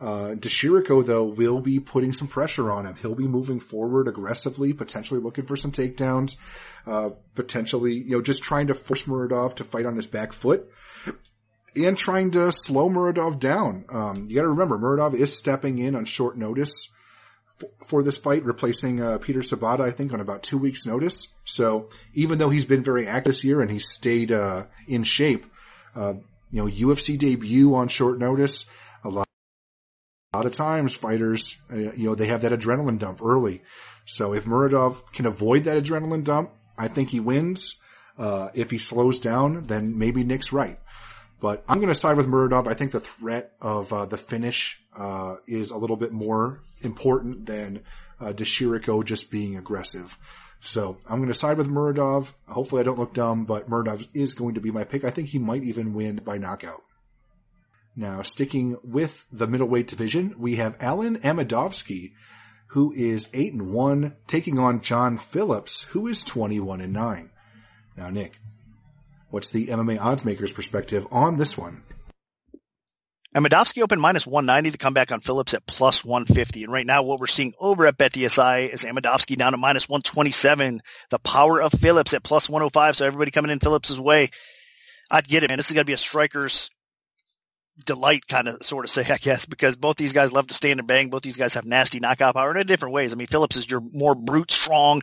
[0.00, 2.96] Uh, Di Chirico, though, will be putting some pressure on him.
[2.96, 6.36] He'll be moving forward aggressively, potentially looking for some takedowns,
[6.86, 10.68] uh, potentially, you know, just trying to force Muradov to fight on his back foot
[11.76, 13.84] and trying to slow Muradov down.
[13.90, 16.88] Um, you got to remember, Muradov is stepping in on short notice
[17.86, 21.28] for, this fight, replacing uh, Peter Sobotta, I think, on about two weeks' notice.
[21.44, 25.46] So even though he's been very active this year and he's stayed uh, in shape,
[25.94, 26.14] uh,
[26.50, 28.66] you know, UFC debut on short notice,
[29.02, 29.26] a lot,
[30.32, 33.62] a lot of times fighters, uh, you know, they have that adrenaline dump early.
[34.06, 37.76] So if Muradov can avoid that adrenaline dump, I think he wins.
[38.18, 40.78] Uh, if he slows down, then maybe Nick's right.
[41.40, 42.66] But I'm going to side with Muradov.
[42.66, 47.46] I think the threat of uh, the finish uh, is a little bit more important
[47.46, 47.82] than
[48.20, 50.18] uh, Di Chirico just being aggressive.
[50.60, 52.32] So I'm going to side with Muradov.
[52.48, 55.04] Hopefully I don't look dumb, but Muradov is going to be my pick.
[55.04, 56.82] I think he might even win by knockout.
[57.96, 62.12] Now, sticking with the middleweight division, we have Alen Amedovski,
[62.68, 67.30] who is 8 and 1, taking on John Phillips, who is 21 and 9.
[67.96, 68.40] Now, Nick,
[69.34, 71.82] What's the MMA odds makers perspective on this one?
[73.34, 76.62] Amedovski opened minus 190 to come back on Phillips at plus 150.
[76.62, 80.82] And right now what we're seeing over at BetDSI is Amedovski down to minus 127.
[81.10, 82.96] The power of Phillips at plus 105.
[82.96, 84.30] So everybody coming in Phillips's way.
[85.10, 85.58] I'd get it, man.
[85.58, 86.70] This is going to be a striker's
[87.84, 90.78] delight kind of sort of say, I guess, because both these guys love to stand
[90.78, 91.10] and bang.
[91.10, 93.12] Both these guys have nasty knockout power in different ways.
[93.12, 95.02] I mean, Phillips is your more brute, strong,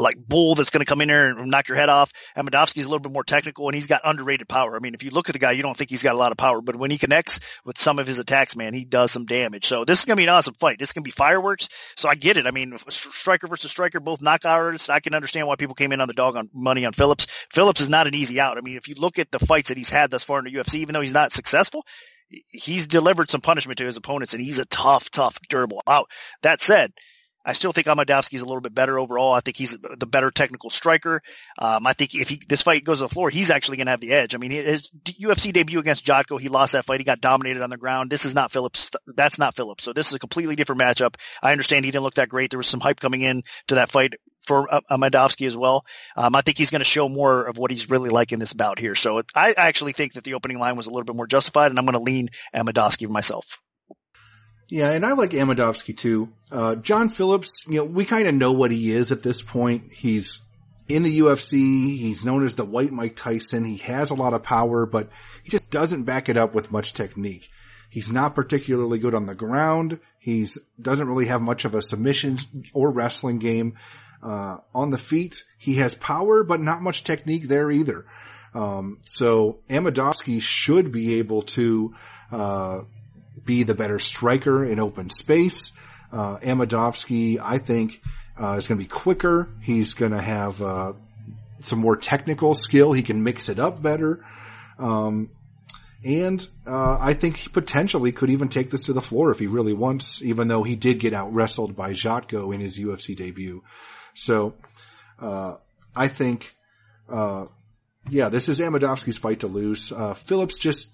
[0.00, 2.12] like bull that's going to come in there and knock your head off.
[2.36, 4.76] Amedovski's a little bit more technical and he's got underrated power.
[4.76, 6.32] I mean, if you look at the guy, you don't think he's got a lot
[6.32, 9.26] of power, but when he connects with some of his attacks, man, he does some
[9.26, 9.66] damage.
[9.66, 10.78] So this is going to be an awesome fight.
[10.78, 11.68] This is going to be fireworks.
[11.96, 12.46] So I get it.
[12.46, 14.88] I mean, striker versus striker, both knockout artists.
[14.88, 17.26] I can understand why people came in on the dog on money on Phillips.
[17.50, 18.58] Phillips is not an easy out.
[18.58, 20.54] I mean, if you look at the fights that he's had thus far in the
[20.54, 21.84] UFC, even though he's not successful,
[22.48, 26.10] he's delivered some punishment to his opponents and he's a tough, tough, durable out.
[26.42, 26.92] That said,
[27.46, 29.32] I still think Amedovski's a little bit better overall.
[29.32, 31.22] I think he's the better technical striker.
[31.56, 33.92] Um, I think if he, this fight goes to the floor, he's actually going to
[33.92, 34.34] have the edge.
[34.34, 36.98] I mean, his UFC debut against Jotko, he lost that fight.
[36.98, 38.10] He got dominated on the ground.
[38.10, 38.90] This is not Phillips.
[39.06, 39.84] That's not Phillips.
[39.84, 41.14] So this is a completely different matchup.
[41.40, 42.50] I understand he didn't look that great.
[42.50, 45.84] There was some hype coming in to that fight for Amedovski as well.
[46.16, 48.52] Um, I think he's going to show more of what he's really like in this
[48.52, 48.96] bout here.
[48.96, 51.78] So I actually think that the opening line was a little bit more justified and
[51.78, 53.60] I'm going to lean Amedovski myself.
[54.68, 56.32] Yeah, and I like Amedovski too.
[56.50, 59.92] Uh, John Phillips, you know, we kind of know what he is at this point.
[59.92, 60.40] He's
[60.88, 61.96] in the UFC.
[61.98, 63.64] He's known as the White Mike Tyson.
[63.64, 65.08] He has a lot of power, but
[65.44, 67.48] he just doesn't back it up with much technique.
[67.90, 70.00] He's not particularly good on the ground.
[70.18, 72.38] He's doesn't really have much of a submission
[72.74, 73.74] or wrestling game.
[74.22, 78.04] Uh, on the feet, he has power, but not much technique there either.
[78.54, 81.94] Um, so Amedovski should be able to,
[82.32, 82.80] uh,
[83.46, 85.72] be the better striker in open space.
[86.12, 88.02] Uh, Amedovski, I think,
[88.40, 89.48] uh, is going to be quicker.
[89.62, 90.92] He's going to have, uh,
[91.60, 92.92] some more technical skill.
[92.92, 94.24] He can mix it up better.
[94.78, 95.30] Um,
[96.04, 99.46] and, uh, I think he potentially could even take this to the floor if he
[99.46, 103.62] really wants, even though he did get out wrestled by Jotko in his UFC debut.
[104.14, 104.54] So,
[105.18, 105.56] uh,
[105.94, 106.54] I think,
[107.08, 107.46] uh,
[108.08, 109.90] yeah, this is Amedovski's fight to lose.
[109.90, 110.90] Uh, Phillips just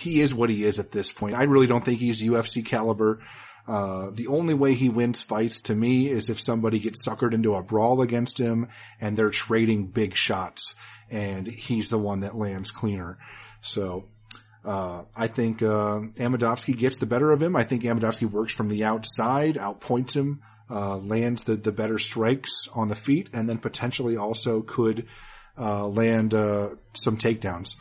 [0.00, 1.34] he is what he is at this point.
[1.34, 3.20] I really don't think he's UFC caliber.
[3.68, 7.54] Uh, the only way he wins fights to me is if somebody gets suckered into
[7.54, 8.68] a brawl against him
[9.00, 10.74] and they're trading big shots
[11.10, 13.18] and he's the one that lands cleaner.
[13.60, 14.06] So,
[14.64, 17.54] uh, I think, uh, Amedovski gets the better of him.
[17.54, 22.68] I think Amedovski works from the outside, outpoints him, uh, lands the, the better strikes
[22.74, 25.06] on the feet and then potentially also could,
[25.58, 27.76] uh, land, uh, some takedowns.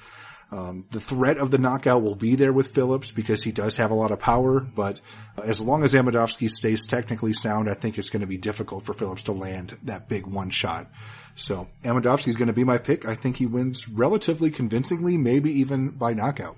[0.51, 3.91] Um, the threat of the knockout will be there with Phillips because he does have
[3.91, 4.99] a lot of power, but
[5.43, 8.93] as long as Amedovski stays technically sound, I think it's going to be difficult for
[8.93, 10.89] Phillips to land that big one shot.
[11.35, 13.05] So Amedovski is going to be my pick.
[13.05, 16.57] I think he wins relatively convincingly, maybe even by knockout.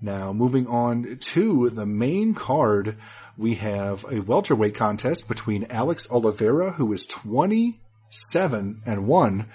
[0.00, 2.96] Now moving on to the main card,
[3.38, 9.48] we have a welterweight contest between Alex Oliveira, who is 27 and 1,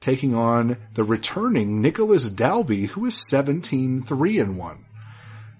[0.00, 4.84] taking on the returning Nicolas Dalby, who is 17-3 and 1.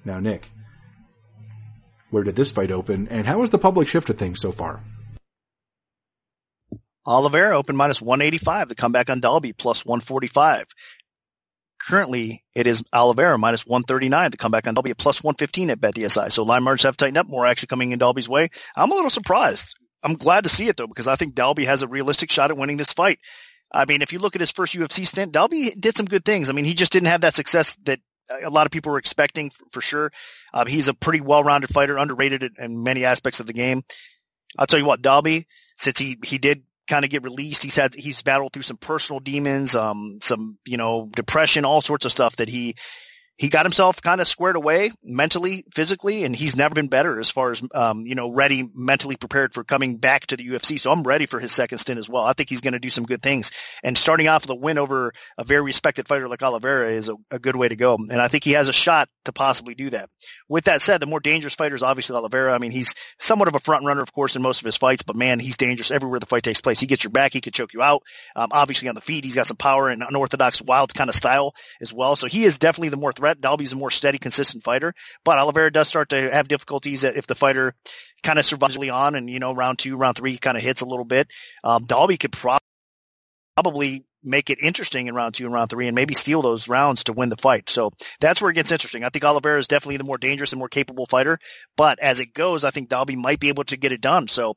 [0.04, 0.50] Now, Nick,
[2.10, 4.82] where did this fight open, and how has the public shifted things so far?
[7.06, 8.68] Oliveira open minus 185.
[8.68, 10.66] The comeback on Dalby plus 145.
[11.80, 14.30] Currently, it is Oliveira minus 139.
[14.30, 16.30] The comeback on Dalby plus 115 at BetDSI.
[16.30, 17.26] So line margins have tightened up.
[17.26, 18.50] More action coming in Dalby's way.
[18.76, 19.74] I'm a little surprised.
[20.02, 22.58] I'm glad to see it though, because I think Dalby has a realistic shot at
[22.58, 23.20] winning this fight.
[23.72, 26.48] I mean, if you look at his first UFC stint, Dalby did some good things.
[26.48, 28.00] I mean, he just didn't have that success that
[28.42, 30.12] a lot of people were expecting for, for sure.
[30.52, 33.84] Um, he's a pretty well-rounded fighter, underrated in, in, many aspects of the game.
[34.58, 37.94] I'll tell you what, Dalby, since he, he did kind of get released, he's had,
[37.94, 42.36] he's battled through some personal demons, um, some, you know, depression, all sorts of stuff
[42.36, 42.74] that he,
[43.38, 47.30] he got himself kind of squared away mentally, physically, and he's never been better as
[47.30, 50.80] far as, um, you know, ready, mentally prepared for coming back to the UFC.
[50.80, 52.24] So I'm ready for his second stint as well.
[52.24, 53.52] I think he's going to do some good things.
[53.84, 57.14] And starting off with a win over a very respected fighter like Oliveira is a,
[57.30, 57.94] a, good way to go.
[57.94, 60.10] And I think he has a shot to possibly do that.
[60.48, 62.52] With that said, the more dangerous fighter is obviously Oliveira.
[62.52, 65.04] I mean, he's somewhat of a front runner, of course, in most of his fights,
[65.04, 66.80] but man, he's dangerous everywhere the fight takes place.
[66.80, 67.34] He gets your back.
[67.34, 68.02] He could choke you out.
[68.34, 71.54] Um, obviously on the feet, he's got some power and unorthodox, wild kind of style
[71.80, 72.16] as well.
[72.16, 73.27] So he is definitely the more threat.
[73.34, 77.34] Dalby's a more steady, consistent fighter, but Oliveira does start to have difficulties if the
[77.34, 77.74] fighter
[78.22, 80.80] kind of survives early on and, you know, round two, round three kind of hits
[80.80, 81.30] a little bit.
[81.62, 82.58] Um, Dalby could pro-
[83.56, 87.04] probably make it interesting in round two and round three and maybe steal those rounds
[87.04, 87.70] to win the fight.
[87.70, 89.04] So that's where it gets interesting.
[89.04, 91.38] I think Oliveira is definitely the more dangerous and more capable fighter,
[91.76, 94.28] but as it goes, I think Dalby might be able to get it done.
[94.28, 94.56] So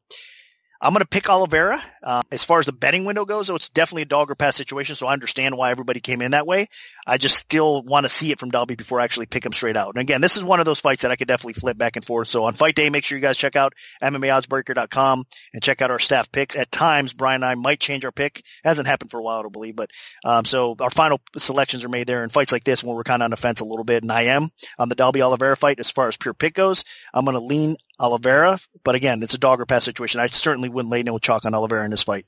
[0.81, 1.79] I'm going to pick Oliveira.
[2.01, 4.55] Uh, as far as the betting window goes, though, it's definitely a dog or pass
[4.55, 6.69] situation, so I understand why everybody came in that way.
[7.05, 9.77] I just still want to see it from Dalby before I actually pick him straight
[9.77, 9.93] out.
[9.93, 12.05] And again, this is one of those fights that I could definitely flip back and
[12.05, 12.29] forth.
[12.29, 15.99] So on fight day, make sure you guys check out MMAoddsbreaker.com and check out our
[15.99, 16.55] staff picks.
[16.55, 18.43] At times, Brian and I might change our pick.
[18.63, 19.91] Hasn't happened for a while, I don't believe, but
[20.25, 23.21] um, so our final selections are made there in fights like this when we're kind
[23.21, 24.01] of on the fence a little bit.
[24.01, 24.49] And I am
[24.79, 26.85] on the Dalby Oliveira fight as far as pure pick goes.
[27.13, 30.19] I'm going to lean Oliveira, but again, it's a dog or pass situation.
[30.19, 32.25] I certainly wouldn't lay no chalk on Oliveira in this fight.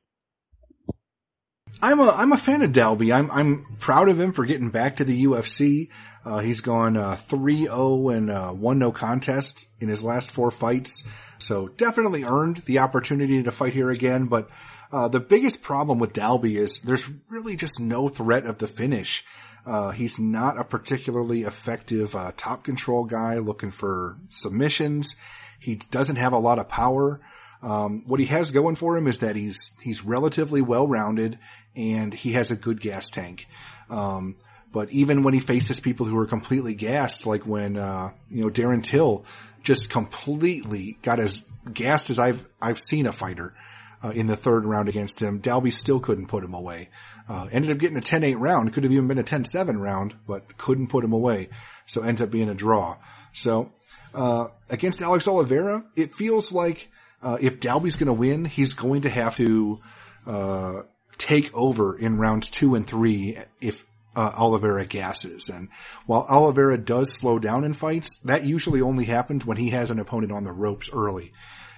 [1.81, 3.11] I'm a I'm a fan of Dalby.
[3.11, 5.89] I'm I'm proud of him for getting back to the UFC.
[6.23, 11.03] Uh, he's gone uh, 3-0 and uh, one no contest in his last four fights,
[11.39, 14.27] so definitely earned the opportunity to fight here again.
[14.27, 14.49] But
[14.93, 19.25] uh, the biggest problem with Dalby is there's really just no threat of the finish.
[19.65, 25.15] Uh, he's not a particularly effective uh, top control guy looking for submissions.
[25.63, 27.21] He doesn't have a lot of power.
[27.61, 31.39] Um, what he has going for him is that he's he's relatively well rounded
[31.73, 33.47] and he has a good gas tank.
[33.89, 34.35] Um,
[34.73, 38.49] but even when he faces people who are completely gassed, like when uh, you know
[38.49, 39.23] Darren Till
[39.63, 43.55] just completely got as gassed as I've I've seen a fighter
[44.03, 46.89] uh, in the third round against him, Dalby still couldn't put him away.
[47.29, 48.73] Uh, ended up getting a 10-8 round.
[48.73, 51.47] Could have even been a 10-7 round, but couldn't put him away.
[51.85, 52.97] So ends up being a draw.
[53.31, 53.71] So
[54.13, 56.89] uh, against Alex Oliveira, it feels like
[57.21, 59.79] uh, if Dalby's going to win, he's going to have to
[60.27, 60.81] uh,
[61.17, 63.85] take over in rounds two and three if
[64.15, 65.49] uh, Oliveira gasses.
[65.49, 65.69] And
[66.05, 69.99] while Oliveira does slow down in fights, that usually only happens when he has an
[69.99, 71.33] opponent on the ropes early.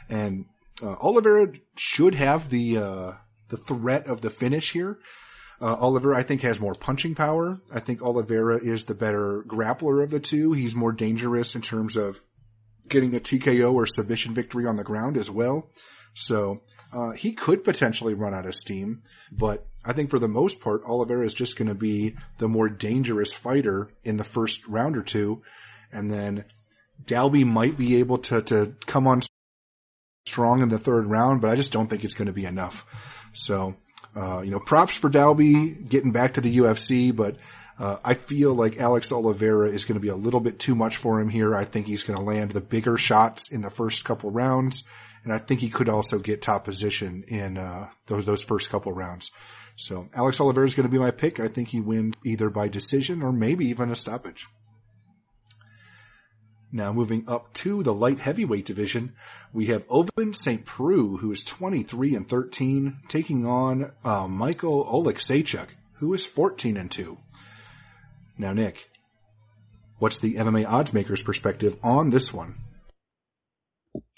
[0.10, 0.46] And
[0.84, 3.12] uh, Oliveira should have the uh,
[3.50, 5.00] the threat of the finish here.
[5.62, 7.60] Uh, I think, has more punching power.
[7.74, 10.52] I think Oliveira is the better grappler of the two.
[10.52, 12.24] He's more dangerous in terms of
[12.90, 15.70] getting a TKO or submission victory on the ground as well.
[16.14, 16.62] So
[16.94, 20.84] uh, he could potentially run out of steam, but I think for the most part,
[20.86, 25.04] Oliveira is just going to be the more dangerous fighter in the first round or
[25.04, 25.42] two,
[25.92, 26.46] and then
[27.06, 29.22] Dalby might be able to to come on
[30.26, 32.86] strong in the third round, but I just don't think it's going to be enough.
[33.34, 33.76] So,
[34.16, 37.38] uh, you know, props for Dalby getting back to the UFC, but
[37.78, 40.98] uh, I feel like Alex Oliveira is going to be a little bit too much
[40.98, 41.56] for him here.
[41.56, 44.84] I think he's going to land the bigger shots in the first couple rounds,
[45.24, 48.94] and I think he could also get top position in uh, those those first couple
[48.94, 49.32] rounds.
[49.76, 51.40] So Alex Oliveira is going to be my pick.
[51.42, 54.48] I think he wins either by decision or maybe even a stoppage.
[56.76, 59.14] Now moving up to the light heavyweight division,
[59.54, 60.66] we have Ovince St.
[60.66, 66.92] Preux, who is 23 and 13, taking on uh, Michael Oleksiejczuk, who is 14 and
[66.92, 67.18] 2.
[68.38, 68.90] Now, Nick,
[70.00, 72.56] what's the MMA odds makers perspective on this one?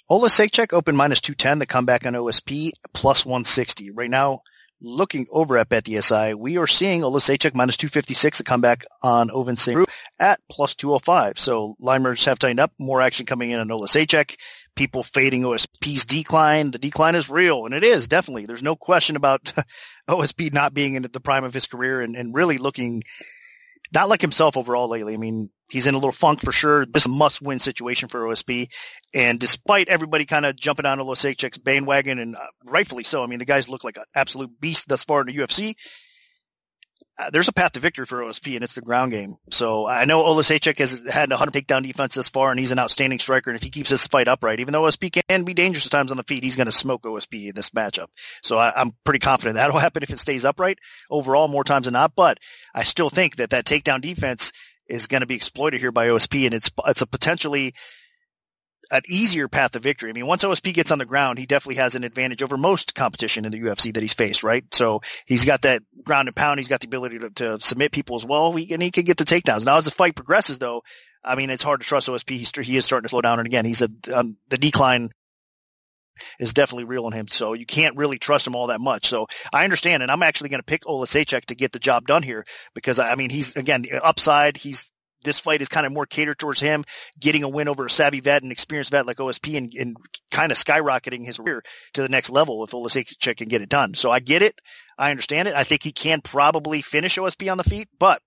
[0.09, 3.91] Oleksiejczuk open minus 210, the comeback on OSP plus 160.
[3.91, 4.41] Right now,
[4.82, 9.88] looking over at BetDSI, we are seeing Oleksiejczuk minus 256, the comeback on Ovince St.
[10.19, 11.39] At plus 205.
[11.39, 14.36] So limers have tightened up, more action coming in on Oleksiejczuk.
[14.75, 16.69] People fading OSP's decline.
[16.71, 18.45] The decline is real, and it is definitely.
[18.45, 19.51] There's no question about
[20.09, 23.01] OSP not being in the prime of his career and, and really looking
[23.93, 25.13] not like himself overall lately.
[25.13, 26.85] I mean, he's in a little funk for sure.
[26.85, 28.69] This is a must win situation for OSP.
[29.13, 33.39] And despite everybody kind of jumping on Oleksiejczuk's bandwagon and uh, rightfully so, I mean,
[33.39, 35.75] the guys look like an absolute beast thus far in the UFC.
[37.20, 39.38] Uh, there's a path to victory for OSP and it's the ground game.
[39.49, 42.80] So I know Oleksiejczuk has had a 100 takedown defense this far and he's an
[42.80, 43.49] outstanding striker.
[43.49, 46.11] And if he keeps this fight upright, even though OSP can be dangerous at times
[46.11, 48.07] on the feet, he's going to smoke OSP in this matchup.
[48.43, 50.78] So I, am pretty confident that'll happen if it stays upright
[51.09, 52.13] overall more times than not.
[52.15, 52.38] But
[52.76, 54.51] I still think that that takedown defense
[54.88, 57.74] is going to be exploited here by OSP and it's, it's a potentially
[58.91, 60.09] an easier path to victory.
[60.09, 62.95] I mean, once OSP gets on the ground, he definitely has an advantage over most
[62.95, 64.63] competition in the UFC that he's faced, right?
[64.73, 66.59] So he's got that ground and pound.
[66.59, 68.53] He's got the ability to, to submit people as well.
[68.53, 69.65] He, and he can get the takedowns.
[69.65, 70.83] Now, as the fight progresses, though,
[71.23, 72.29] I mean, it's hard to trust OSP.
[72.38, 73.39] He's, he is starting to slow down.
[73.39, 75.11] And again, he's a, um, the decline
[76.39, 77.27] is definitely real in him.
[77.27, 79.07] So you can't really trust him all that much.
[79.07, 80.03] So I understand.
[80.03, 83.15] And I'm actually going to pick Oleksiejczuk to get the job done here because I
[83.15, 84.57] mean, he's again, the upside.
[84.57, 84.91] He's
[85.24, 86.86] this fight is kind of more catered towards him
[87.20, 89.97] getting a win over a savvy vet and experienced vet like OSP and, and
[90.32, 91.63] kind of skyrocketing his career
[91.93, 93.93] to the next level if Oleksiejczuk can get it done.
[93.93, 94.59] So I get it.
[94.97, 95.55] I understand it.
[95.55, 98.22] I think he can probably finish OSP on the feet, but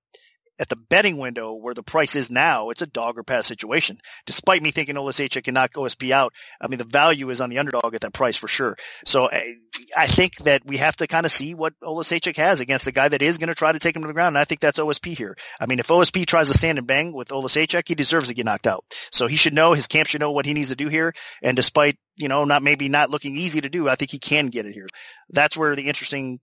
[0.60, 3.98] at the betting window where the price is now, it's a dog or pass situation.
[4.26, 7.58] Despite me thinking Oleksiejczuk can knock OSP out, I mean, the value is on the
[7.58, 8.76] underdog at that price for sure.
[9.06, 9.54] So I,
[9.96, 13.08] I think that we have to kind of see what Oleksiejczuk has against a guy
[13.08, 14.36] that is going to try to take him to the ground.
[14.36, 15.34] And I think that's OSP here.
[15.58, 18.44] I mean, if OSP tries to stand and bang with Oleksiejczuk, he deserves to get
[18.44, 18.84] knocked out.
[19.10, 21.14] So he should know, his camp should know what he needs to do here.
[21.42, 24.48] And despite, you know, not maybe not looking easy to do, I think he can
[24.48, 24.88] get it here.
[25.30, 26.40] That's where the interesting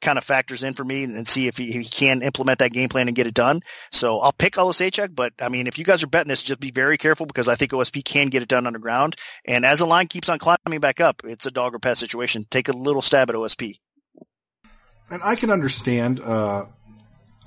[0.00, 2.88] kind of factors in for me and see if he, he, can implement that game
[2.88, 3.62] plan and get it done.
[3.90, 6.70] So I'll pick Oleksiejczuk, but I mean, if you guys are betting this, just be
[6.70, 9.16] very careful because I think OSP can get it done underground.
[9.44, 12.46] And as the line keeps on climbing back up, it's a dog or pass situation.
[12.50, 13.78] Take a little stab at OSP.
[15.10, 16.66] And I can understand, uh,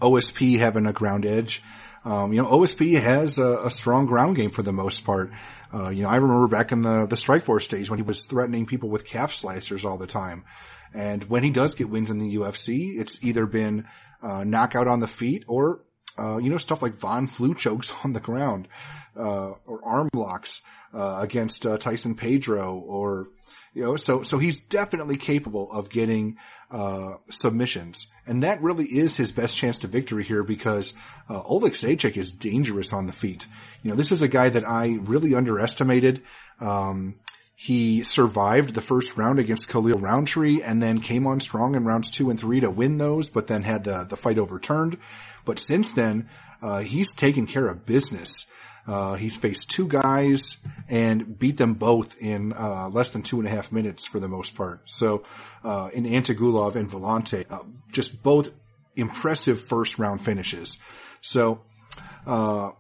[0.02, 1.62] OSP having a ground edge.
[2.06, 5.32] Um, you know, OSP has a, a, strong ground game for the most part.
[5.74, 8.66] Uh, you know, I remember back in the, the Strikeforce days when he was threatening
[8.66, 10.46] people with calf slicers all the time.
[10.94, 13.86] And when he does get wins in the UFC, it's either been,
[14.22, 15.82] uh, knockout on the feet or,
[16.18, 18.68] uh, you know, stuff like Von Flue chokes on the ground,
[19.16, 20.62] uh, or arm locks,
[20.94, 23.28] uh, against, uh, Tyson Pedro or,
[23.74, 26.38] you know, so, so he's definitely capable of getting,
[26.72, 28.08] uh, submissions.
[28.26, 30.94] And that really is his best chance to victory here because,
[31.30, 33.46] uh, Oleksiejczuk is dangerous on the feet.
[33.84, 36.24] You know, this is a guy that I really underestimated.
[36.60, 37.16] Um,
[37.60, 42.12] he survived the first round against Khalil Rountree and then came on strong in rounds
[42.12, 45.00] two and three to win those, but then had the, the fight overturned.
[45.44, 46.30] But since then,
[46.62, 48.46] uh, he's taken care of business.
[48.86, 53.48] Uh, he's faced two guys and beat them both in uh, less than two and
[53.48, 54.82] a half minutes for the most part.
[54.86, 55.24] So,
[55.64, 58.52] uh, in Antigulov and Villante, uh, just both
[58.96, 60.78] impressive first round finishes.
[61.22, 61.62] So,
[62.28, 62.74] uh,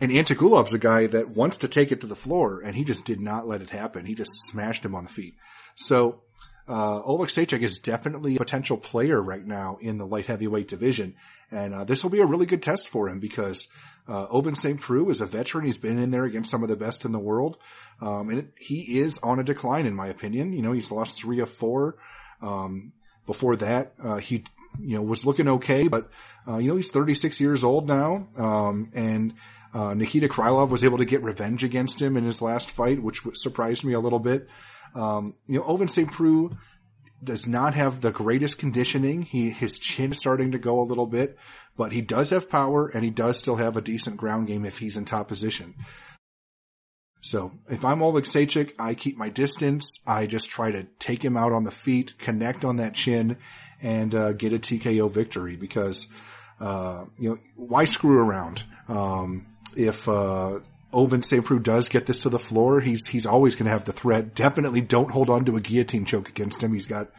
[0.00, 3.04] and Antigulov's a guy that wants to take it to the floor, and he just
[3.04, 4.04] did not let it happen.
[4.04, 5.34] He just smashed him on the feet.
[5.74, 6.22] So,
[6.68, 11.14] uh, Oleksiejczuk is definitely a potential player right now in the light heavyweight division.
[11.50, 13.68] And, uh, this will be a really good test for him because,
[14.08, 14.80] uh, Ovince St.
[14.80, 15.64] Preux is a veteran.
[15.64, 17.56] He's been in there against some of the best in the world.
[18.00, 20.52] Um, and it, he is on a decline in my opinion.
[20.52, 21.96] You know, he's lost three of four.
[22.42, 22.92] Um,
[23.26, 24.44] before that, uh, he,
[24.80, 26.10] you know, was looking okay, but,
[26.46, 28.28] uh, you know, he's 36 years old now.
[28.36, 29.34] Um, and,
[29.74, 33.22] uh, Nikita Krylov was able to get revenge against him in his last fight, which
[33.34, 34.48] surprised me a little bit.
[34.94, 36.10] Um, you know, Ovince St.
[36.10, 36.56] Preux
[37.22, 39.22] does not have the greatest conditioning.
[39.22, 41.36] He, his chin is starting to go a little bit,
[41.76, 44.78] but he does have power and he does still have a decent ground game if
[44.78, 45.74] he's in top position.
[47.20, 50.00] So if I'm Oleksiejczuk, I keep my distance.
[50.06, 53.38] I just try to take him out on the feet, connect on that chin,
[53.82, 56.06] and uh, get a TKO victory because,
[56.60, 58.62] uh, you know, why screw around?
[58.88, 59.46] Um,
[59.76, 60.60] if, uh,
[60.92, 61.44] Ovince St.
[61.44, 64.34] Preux does get this to the floor, he's, he's always going to have the threat.
[64.34, 66.72] Definitely don't hold on to a guillotine choke against him.
[66.72, 67.10] He's got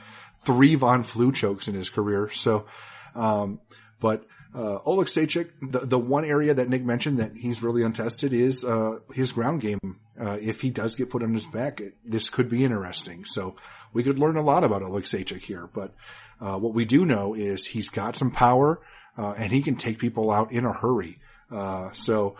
[0.45, 2.29] three Von Flue chokes in his career.
[2.31, 2.65] So,
[3.13, 3.59] um,
[3.99, 8.65] but, uh, Oleksiejczuk, the, the one area that Nick mentioned that he's really untested is,
[8.65, 9.99] uh, his ground game.
[10.19, 13.25] Uh, if he does get put on his back, it, this could be interesting.
[13.25, 13.57] So
[13.93, 15.93] we could learn a lot about Oleg Oleksiejczuk here, but,
[16.39, 18.79] uh, what we do know is he's got some power,
[19.17, 21.19] uh, and he can take people out in a hurry.
[21.51, 22.35] Uh, so,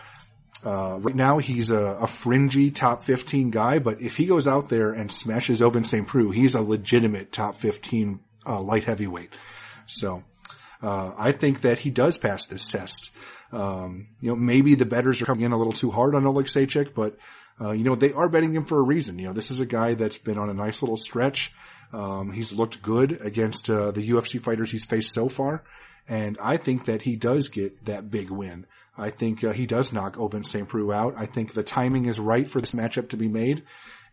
[0.64, 4.68] uh, right now he's a, a, fringy top 15 guy, but if he goes out
[4.68, 6.06] there and smashes Ovince St.
[6.06, 9.30] Preux, he's a legitimate top 15, uh, light heavyweight.
[9.86, 10.24] So,
[10.82, 13.12] uh, I think that he does pass this test.
[13.52, 16.92] Um, you know, maybe the betters are coming in a little too hard on Oleksiejczuk,
[16.92, 17.16] but,
[17.60, 19.18] uh, you know, they are betting him for a reason.
[19.18, 21.52] You know, this is a guy that's been on a nice little stretch.
[21.92, 25.64] Um, he's looked good against, the UFC fighters he's faced so far.
[26.08, 28.66] And I think that he does get that big win.
[28.98, 30.68] I think uh, he does knock Ovince St.
[30.68, 31.14] Preux out.
[31.16, 33.62] I think the timing is right for this matchup to be made.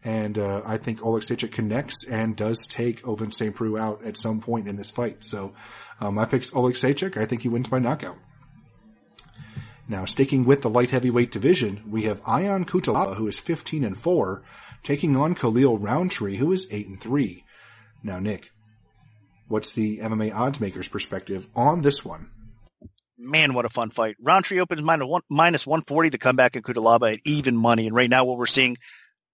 [0.03, 3.55] And uh, I think Oleg Oleksiejczuk connects and does take Ovince St.
[3.55, 5.25] Preux out at some point in this fight.
[5.25, 5.55] So
[5.99, 7.17] um, my pick's Oleksiejczuk.
[7.17, 8.17] I think he wins by knockout.
[9.87, 13.97] Now, sticking with the light heavyweight division, we have Ion Cutelaba, who is 15 and
[13.97, 14.43] 4,
[14.83, 17.43] taking on Khalil Rountree, who is 8 and 3.
[18.03, 18.51] Now, Nick,
[19.47, 22.31] what's the MMA odds makers perspective on this one?
[23.17, 24.15] Man, what a fun fight.
[24.21, 27.87] Rountree opens minus, one, minus 140 come back in Cutelaba at even money.
[27.87, 28.77] And right now what we're seeing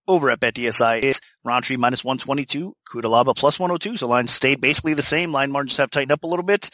[0.07, 3.97] over at BetDSI is Rountree minus 122, Cutelaba plus 102.
[3.97, 5.31] So lines stayed basically the same.
[5.31, 6.69] Line margins have tightened up a little bit.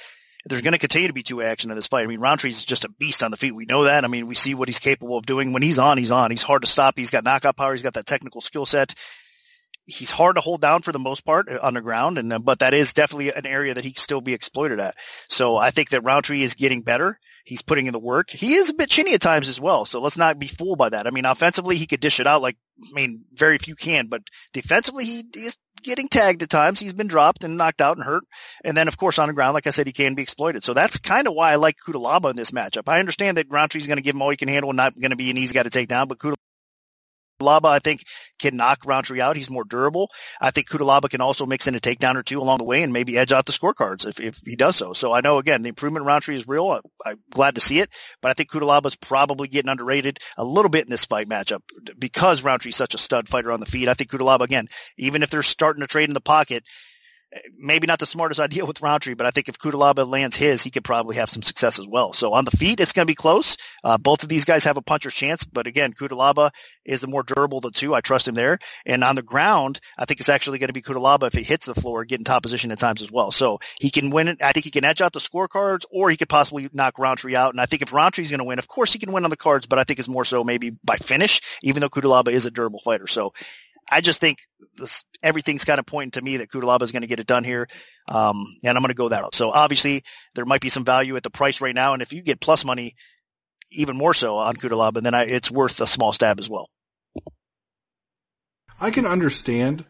[0.45, 2.03] There's going to continue to be two action in this fight.
[2.03, 3.53] I mean, Rountree's just a beast on the feet.
[3.53, 4.05] We know that.
[4.05, 5.51] I mean, we see what he's capable of doing.
[5.51, 6.32] When he's on, he's on.
[6.32, 6.93] He's hard to stop.
[6.97, 7.74] He's got knockout power.
[7.74, 8.93] He's got that technical skill set
[9.88, 12.40] he's hard to hold down for the most part uh, on the ground, and uh,
[12.40, 14.96] but that is definitely an area that he can still be exploited at.
[15.30, 17.18] So I think that Rountree is getting better.
[17.46, 18.30] He's putting in the work.
[18.30, 19.86] He is a bit chinny at times as well.
[19.86, 21.08] So let's not be fooled by that.
[21.08, 24.22] I mean, offensively, he could dish it out like, I mean, very few can, but
[24.52, 26.82] defensively, he is getting tagged at times.
[26.82, 28.26] He's been dropped and knocked out and hurt.
[28.66, 30.66] And then, of course, on the ground, like I said, he can be exploited.
[30.66, 32.90] So that's kind of why I like Cutelaba in this matchup.
[32.90, 35.12] I understand that Rountree's going to give him all he can handle and not going
[35.12, 36.37] to be an easy guy to take down, but Cutelaba
[37.40, 38.04] Cutelaba, I think,
[38.40, 39.36] can knock Rountree out.
[39.36, 40.10] He's more durable.
[40.40, 42.94] I think Cutelaba can also mix in a takedown or two along the way and
[42.94, 44.94] maybe edge out the scorecards if, if he does so.
[44.94, 46.82] So I know, again, the improvement in Rountree is real.
[47.06, 47.90] I, am glad to see it,
[48.22, 51.62] but I think Cutelaba's probably getting underrated a little bit in this fight matchup
[51.98, 53.88] because Rountree's such a stud fighter on the feet.
[53.88, 54.68] I think Cutelaba, again,
[54.98, 56.64] even if they're starting to trade in the pocket,
[57.58, 60.72] maybe not the smartest idea with Rountree, but I think if Cutelaba lands his, he
[60.72, 62.14] could probably have some success as well.
[62.14, 63.58] So on the feet, it's going to be close.
[63.84, 66.52] Uh, both of these guys have a puncher's chance, but again, Cutelaba
[66.86, 67.94] is the more durable of the two.
[67.94, 68.60] I trust him there.
[68.86, 71.66] And on the ground, I think it's actually going to be Cutelaba if he hits
[71.66, 73.32] the floor, get in top position at times as well.
[73.32, 74.38] So he can win it.
[74.42, 77.54] I think he can edge out the scorecards or he could possibly knock Rountree out.
[77.54, 79.38] And I think if Rountree's going to win, of course he can win on the
[79.38, 82.52] cards, but I think it's more so maybe by finish, even though Cutelaba is a
[82.52, 83.08] durable fighter.
[83.08, 83.34] So
[83.90, 84.40] I just think
[84.76, 87.44] this, everything's kind of pointing to me that Cutelaba is going to get it done
[87.44, 87.68] here.
[88.08, 89.36] Um, and I'm going to go that route.
[89.36, 90.04] So obviously
[90.36, 91.94] there might be some value at the price right now.
[91.94, 92.96] And if you get plus money,
[93.72, 96.70] even more so on Cutelaba, then I, it's worth a small stab as well.
[98.80, 99.86] I can understand,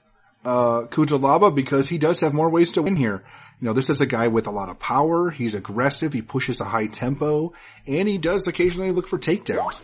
[0.45, 3.23] uh, Cutelaba because he does have more ways to win here.
[3.59, 5.31] You know, this is a guy with a lot of power.
[5.31, 6.13] He's aggressive.
[6.13, 7.53] He pushes a high tempo
[7.87, 9.81] and he does occasionally look for takedowns.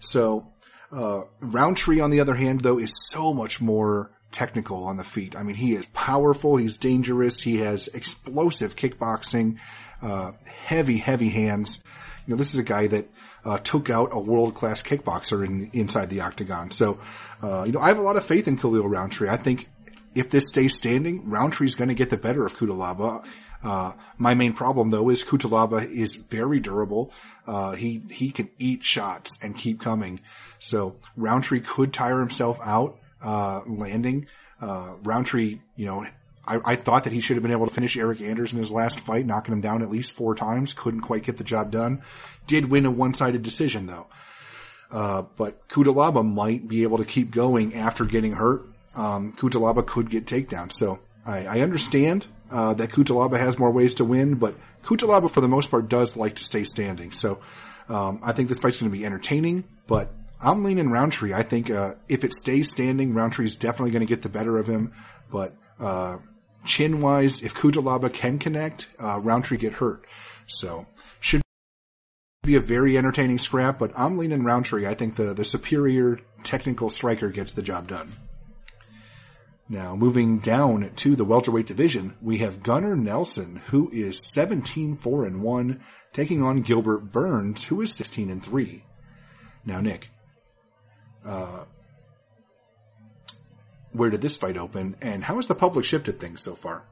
[0.00, 0.52] So
[0.92, 5.36] uh, Rountree, on the other hand, though, is so much more technical on the feet.
[5.36, 6.56] I mean, he is powerful.
[6.56, 7.40] He's dangerous.
[7.40, 9.58] He has explosive kickboxing,
[10.02, 11.82] uh, heavy, heavy hands.
[12.26, 13.08] You know, this is a guy that
[13.44, 16.70] uh, took out a world class kickboxer in inside the octagon.
[16.70, 17.00] So,
[17.42, 19.28] uh, you know, I have a lot of faith in Khalil Rountree.
[19.28, 19.68] I think
[20.14, 23.24] if this stays standing, Rountree's going to get the better of Cutelaba.
[23.62, 27.12] Uh, my main problem though is Cutelaba is very durable.
[27.46, 30.20] Uh, he, he can eat shots and keep coming.
[30.58, 34.26] So Rountree could tire himself out, uh, landing.
[34.60, 36.04] Uh, Rountree, you know,
[36.46, 38.70] I, I, thought that he should have been able to finish Eryk Anders in his
[38.70, 40.72] last fight, knocking him down at least four times.
[40.72, 42.02] Couldn't quite get the job done.
[42.46, 44.06] Did win a one-sided decision though.
[44.90, 48.66] Uh, but Cutelaba might be able to keep going after getting hurt.
[48.96, 50.72] Um, Cutelaba could get takedowns.
[50.72, 55.40] So I, I understand uh, that Cutelaba has more ways to win, but Cutelaba for
[55.40, 57.12] the most part does like to stay standing.
[57.12, 57.40] So
[57.88, 60.10] um, I think this fight's going to be entertaining, but
[60.40, 61.32] I'm leaning Rountree.
[61.32, 64.66] I think uh, if it stays standing, Rountree's definitely going to get the better of
[64.66, 64.92] him.
[65.30, 66.18] But uh,
[66.64, 70.06] chin wise, if Cutelaba can connect, uh, Rountree get hurt.
[70.46, 70.86] So
[71.20, 71.42] should
[72.44, 73.78] be a very entertaining scrap.
[73.78, 74.86] But I'm leaning Rountree.
[74.86, 78.12] I think the the superior technical striker gets the job done.
[79.70, 85.42] Now, moving down to the welterweight division, we have Gunnar Nelson, who is 17-4 and
[85.42, 85.84] 1,
[86.14, 88.82] taking on Gilbert Burns, who is 16 and 3.
[89.66, 90.08] Now, Nick,
[91.24, 91.64] uh,
[93.92, 96.84] where did this fight open, and how has the public shifted things so far?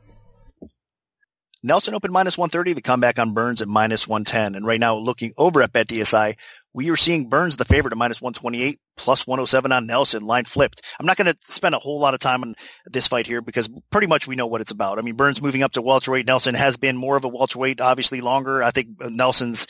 [1.62, 4.54] Nelson opened minus 130, the comeback on Burns at minus 110.
[4.54, 6.36] And right now, looking over at BetDSI,
[6.72, 10.82] we are seeing Burns the favorite at minus 128, plus 107 on Nelson, line flipped.
[11.00, 12.54] I'm not going to spend a whole lot of time on
[12.84, 14.98] this fight here because pretty much we know what it's about.
[14.98, 16.26] I mean, Burns moving up to welterweight.
[16.26, 18.62] Nelson has been more of a welterweight, obviously longer.
[18.62, 19.66] I think Nelson's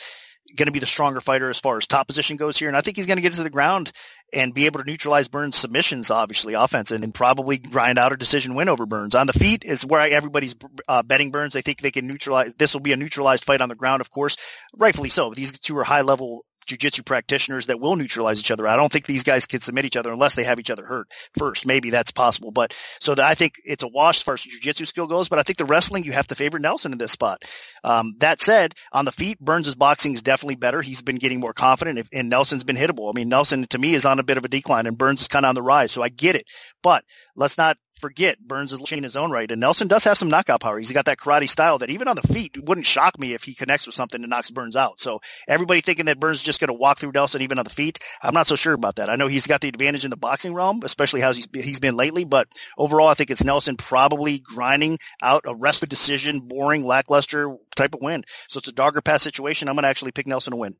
[0.55, 2.67] going to be the stronger fighter as far as top position goes here.
[2.67, 3.91] And I think he's going to get to the ground
[4.33, 8.17] and be able to neutralize Burns' submissions, obviously offense, and, and probably grind out a
[8.17, 9.15] decision win over Burns.
[9.15, 10.55] On the feet is where I, everybody's
[10.87, 11.53] uh, betting Burns.
[11.53, 12.53] They think they can neutralize.
[12.55, 14.37] This will be a neutralized fight on the ground, of course,
[14.75, 15.33] rightfully so.
[15.33, 18.67] These two are high level jujitsu practitioners that will neutralize each other.
[18.67, 21.11] I don't think these guys can submit each other unless they have each other hurt
[21.37, 21.65] first.
[21.65, 24.85] Maybe that's possible, but so that I think it's a wash as far as jujitsu
[24.85, 25.29] skill goes.
[25.29, 27.43] But I think the wrestling you have to favor Nelson in this spot.
[27.83, 30.81] Um, that said, on the feet, Burns' boxing is definitely better.
[30.81, 33.09] He's been getting more confident, if, and Nelson's been hittable.
[33.09, 35.27] I mean, Nelson to me is on a bit of a decline, and Burns is
[35.27, 35.91] kind of on the rise.
[35.91, 36.45] So I get it,
[36.81, 37.03] but
[37.35, 39.49] let's not forget Burns is in his own right.
[39.51, 40.77] And Nelson does have some knockout power.
[40.77, 43.55] He's got that karate style that even on the feet wouldn't shock me if he
[43.55, 44.99] connects with something and knocks Burns out.
[45.01, 47.71] So everybody thinking that Burns is just going to walk through Nelson even on the
[47.71, 49.09] feet, I'm not so sure about that.
[49.09, 51.95] I know he's got the advantage in the boxing realm, especially how he's, he's been
[51.95, 52.47] lately, but
[52.77, 58.01] overall I think it's Nelson probably grinding out a wrestling decision, boring, lackluster type of
[58.01, 58.23] win.
[58.47, 59.69] So it's a dogger pass situation.
[59.69, 60.75] I'm going to actually pick Nelson to win.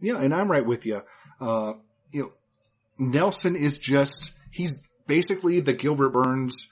[0.00, 1.02] Yeah, and I'm right with you.
[1.40, 1.74] Uh,
[2.12, 2.32] you know,
[2.98, 6.68] Nelson is just, he's basically the Gilbert Burns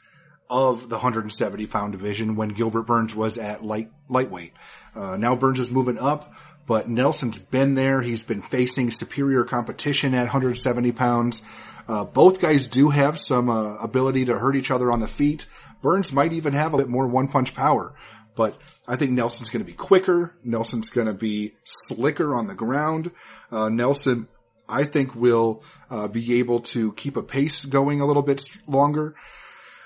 [0.49, 4.53] of the 170 pound division when Gilbert Burns was at light, lightweight.
[4.95, 6.33] Uh, now Burns is moving up,
[6.67, 8.01] but Nelson's been there.
[8.01, 11.43] He's been facing superior competition at 170 pounds.
[11.89, 15.47] Uh, both guys do have some uh, ability to hurt each other on the feet.
[15.83, 17.95] Burns might even have a bit more one punch power,
[18.35, 18.57] but
[18.89, 20.35] I think Nelson's going to be quicker.
[20.43, 23.13] Nelson's going to be slicker on the ground.
[23.53, 24.29] Uh, Nelson
[24.69, 29.15] I think will uh, be able to keep a pace going a little bit longer.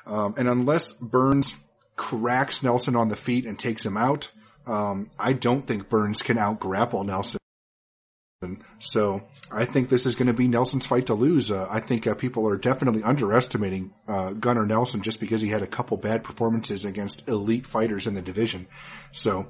[0.07, 1.53] Um, and unless Burns
[1.97, 4.31] cracks Nelson on the feet and takes him out,
[4.67, 7.41] um, I don't think Burns can out grapple Nelson.
[8.79, 9.23] So
[9.53, 11.51] I think this is going to be Nelson's fight to lose.
[11.51, 15.63] Uh, I think uh, people are definitely underestimating uh, Gunnar Nelson just because he had
[15.63, 18.67] a couple bad performances against elite fighters in the division.
[19.13, 19.49] So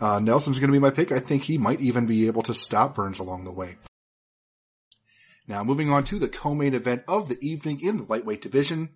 [0.00, 1.10] uh, Nelson's going to be my pick.
[1.10, 3.76] I think he might even be able to stop Burns along the way.
[5.48, 8.90] Now moving on to the co-main event of the evening in the lightweight division.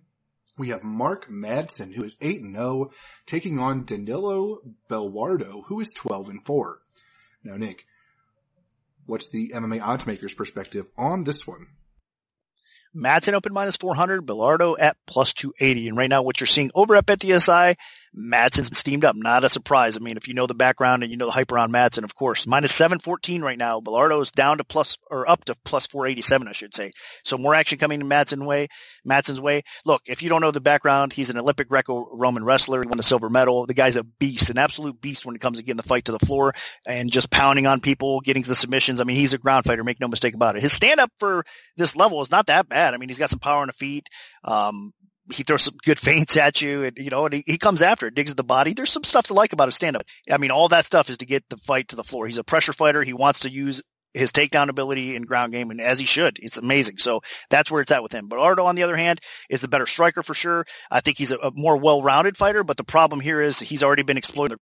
[0.55, 2.91] we have Mark Madsen, who is 8 and 0,
[3.25, 6.79] taking on Danilo Belluardo, who is 12 and 4.
[7.43, 7.87] Now, Nick,
[9.07, 11.69] what's the MMA oddsmakers perspective on this one?
[12.95, 15.87] Madsen open minus 400, Belluardo at plus 280.
[15.89, 17.75] And right now what you're seeing over at BetDSI
[18.15, 19.15] Madsen's steamed up.
[19.15, 19.97] Not a surprise.
[19.97, 22.13] I mean, if you know the background and you know the hype around Madsen, of
[22.13, 23.81] course, minus 714 right now.
[24.21, 26.91] is down to plus or up to plus 487, I should say.
[27.23, 28.67] So more action coming in Madsen way,
[29.07, 29.63] Madsen's way.
[29.85, 32.81] Look, if you don't know the background, he's an Olympic Greco-Roman wrestler.
[32.81, 33.65] He won the silver medal.
[33.65, 36.11] The guy's a beast, an absolute beast when it comes to getting the fight to
[36.11, 36.53] the floor
[36.87, 38.99] and just pounding on people, getting to the submissions.
[38.99, 39.83] I mean, he's a ground fighter.
[39.83, 40.61] Make no mistake about it.
[40.61, 41.45] His stand up for
[41.77, 42.93] this level is not that bad.
[42.93, 44.07] I mean, he's got some power on the feet.
[44.43, 44.93] Um,
[45.31, 48.07] he throws some good feints at you and, you know, and he, he comes after
[48.07, 48.73] it, digs at the body.
[48.73, 50.03] There's some stuff to like about his stand up.
[50.29, 52.27] I mean, all that stuff is to get the fight to the floor.
[52.27, 53.03] He's a pressure fighter.
[53.03, 53.81] He wants to use
[54.13, 56.37] his takedown ability in ground game and as he should.
[56.41, 56.97] It's amazing.
[56.97, 58.29] So that's where it's at with him.
[58.29, 59.19] Belluardo, on the other hand,
[59.49, 60.65] is the better striker for sure.
[60.91, 64.03] I think he's a, a more well-rounded fighter, but the problem here is he's already
[64.03, 64.59] been exploited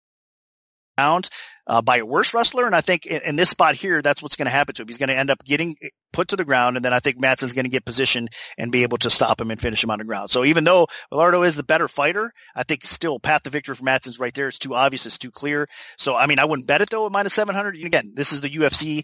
[1.01, 1.29] round
[1.67, 2.65] uh, by a worse wrestler.
[2.65, 4.87] And I think in, in this spot here, that's what's going to happen to him.
[4.87, 5.75] He's going to end up getting
[6.11, 6.75] put to the ground.
[6.75, 9.51] And then I think Madsen's going to get positioned and be able to stop him
[9.51, 10.29] and finish him on the ground.
[10.29, 13.83] So even though Belluardo is the better fighter, I think still path to victory for
[13.83, 14.47] Madsen's right there.
[14.47, 15.05] It's too obvious.
[15.05, 15.67] It's too clear.
[15.97, 17.75] So, I mean, I wouldn't bet it though at minus 700.
[17.75, 19.03] Again, this is the UFC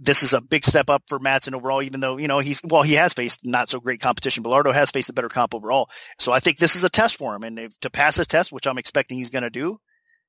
[0.00, 2.82] this is a big step up for Madsen overall, even though, you know, he's, well,
[2.82, 4.42] he has faced not so great competition.
[4.42, 5.88] Belluardo has faced a better comp overall.
[6.18, 7.44] So I think this is a test for him.
[7.44, 9.78] And if, to pass this test, which I'm expecting he's going to do,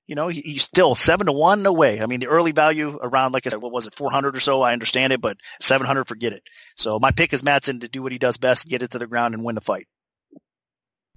[0.07, 2.01] you know, he's still seven to one away.
[2.01, 4.61] I mean, the early value around, like I said, what was it, 400 or so?
[4.61, 6.43] I understand it, but 700, forget it.
[6.77, 9.07] So my pick is Madsen to do what he does best, get it to the
[9.07, 9.87] ground and win the fight.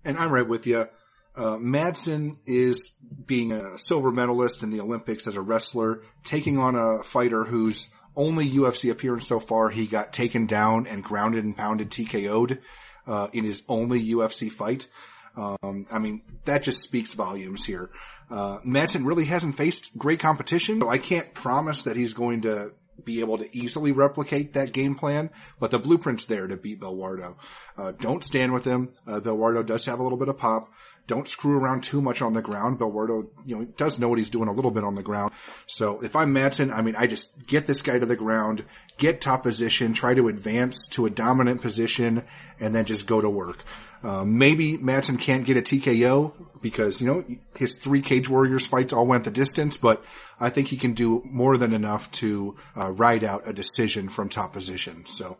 [0.04, 0.88] And I'm right with you.
[1.36, 6.74] Uh, Madsen is being a silver medalist in the Olympics as a wrestler, taking on
[6.74, 11.56] a fighter whose only UFC appearance so far, he got taken down and grounded and
[11.56, 12.58] pounded TKO'd,
[13.06, 14.88] uh, in his only UFC fight.
[15.36, 17.90] Um, I mean, that just speaks volumes here.
[18.30, 22.72] Uh, Madsen really hasn't faced great competition, so I can't promise that he's going to
[23.04, 27.36] be able to easily replicate that game plan, but the blueprint's there to beat Belluardo.
[27.76, 28.92] Uh, don't stand with him.
[29.06, 30.70] Uh, Belluardo does have a little bit of pop.
[31.06, 32.78] Don't screw around too much on the ground.
[32.78, 35.32] Belluardo, you know, does know what he's doing a little bit on the ground.
[35.66, 38.64] So if I'm Madsen, I mean, I just get this guy to the ground,
[38.96, 42.24] get top position, try to advance to a dominant position,
[42.60, 43.64] and then just go to work.
[44.02, 46.32] Uh, maybe Madsen can't get a TKO
[46.62, 47.24] because, you know,
[47.56, 50.02] his three Cage Warriors fights all went the distance, but
[50.38, 54.28] I think he can do more than enough to uh, ride out a decision from
[54.28, 55.04] top position.
[55.06, 55.36] So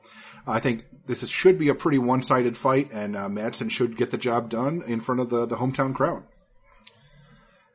[0.46, 4.11] I think this is, should be a pretty one-sided fight and uh, Madsen should get
[4.11, 6.24] the job done in front of the, the hometown crowd.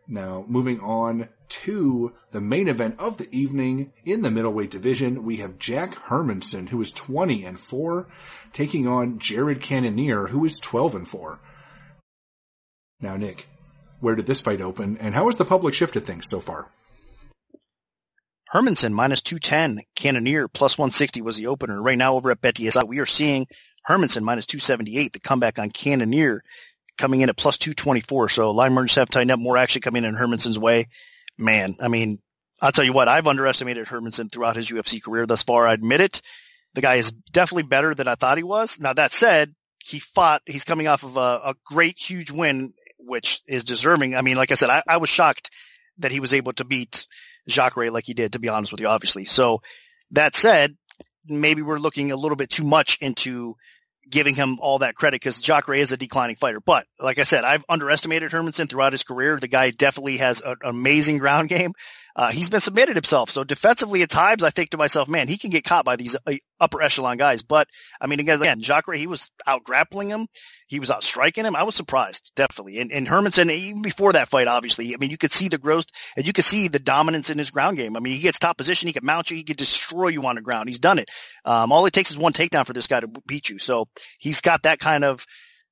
[0.07, 5.37] Now, moving on to the main event of the evening in the middleweight division, we
[5.37, 8.07] have Jack Hermansson, who is 20 and 4,
[8.53, 11.39] taking on Jared Cannonier, who is 12 and 4.
[13.01, 13.47] Now, Nick,
[13.99, 16.69] where did this fight open, and how has the public shifted things so far?
[18.53, 21.81] Hermansson minus 210, Cannonier plus 160 was the opener.
[21.81, 23.47] Right now over at BetDSI, we are seeing
[23.87, 26.41] Hermansson minus 278, the comeback on Cannonier
[26.97, 28.29] coming in at plus 224.
[28.29, 30.87] So line mergers have tightened up, more action coming in Hermansson's way.
[31.37, 32.19] Man, I mean,
[32.61, 35.67] I'll tell you what, I've underestimated Hermansson throughout his UFC career thus far.
[35.67, 36.21] I admit it.
[36.73, 38.79] The guy is definitely better than I thought he was.
[38.79, 43.41] Now that said, he fought, he's coming off of a, a great, huge win, which
[43.47, 44.15] is deserving.
[44.15, 45.51] I mean, like I said, I, I was shocked
[45.99, 47.07] that he was able to beat
[47.47, 49.25] Jacare like he did, to be honest with you, obviously.
[49.25, 49.61] So
[50.11, 50.75] that said,
[51.27, 53.55] maybe we're looking a little bit too much into
[54.09, 56.59] giving him all that credit because Jacare is a declining fighter.
[56.59, 59.39] But like I said, I've underestimated Hermansson throughout his career.
[59.39, 61.73] The guy definitely has an amazing ground game.
[62.15, 63.29] Uh, he's been submitted himself.
[63.29, 66.15] So defensively at times, I think to myself, man, he can get caught by these
[66.15, 67.43] uh, upper echelon guys.
[67.43, 67.67] But
[67.99, 70.27] I mean, again, Jacare, he was out grappling him.
[70.67, 71.55] He was out striking him.
[71.55, 72.79] I was surprised, definitely.
[72.79, 75.85] And, and Hermansson, even before that fight, obviously, I mean, you could see the growth
[76.15, 77.97] and you could see the dominance in his ground game.
[77.97, 78.87] I mean, he gets top position.
[78.87, 79.37] He can mount you.
[79.37, 80.69] He can destroy you on the ground.
[80.69, 81.09] He's done it.
[81.43, 83.59] Um, all it takes is one takedown for this guy to beat you.
[83.59, 83.85] So
[84.17, 85.25] he's got that kind of,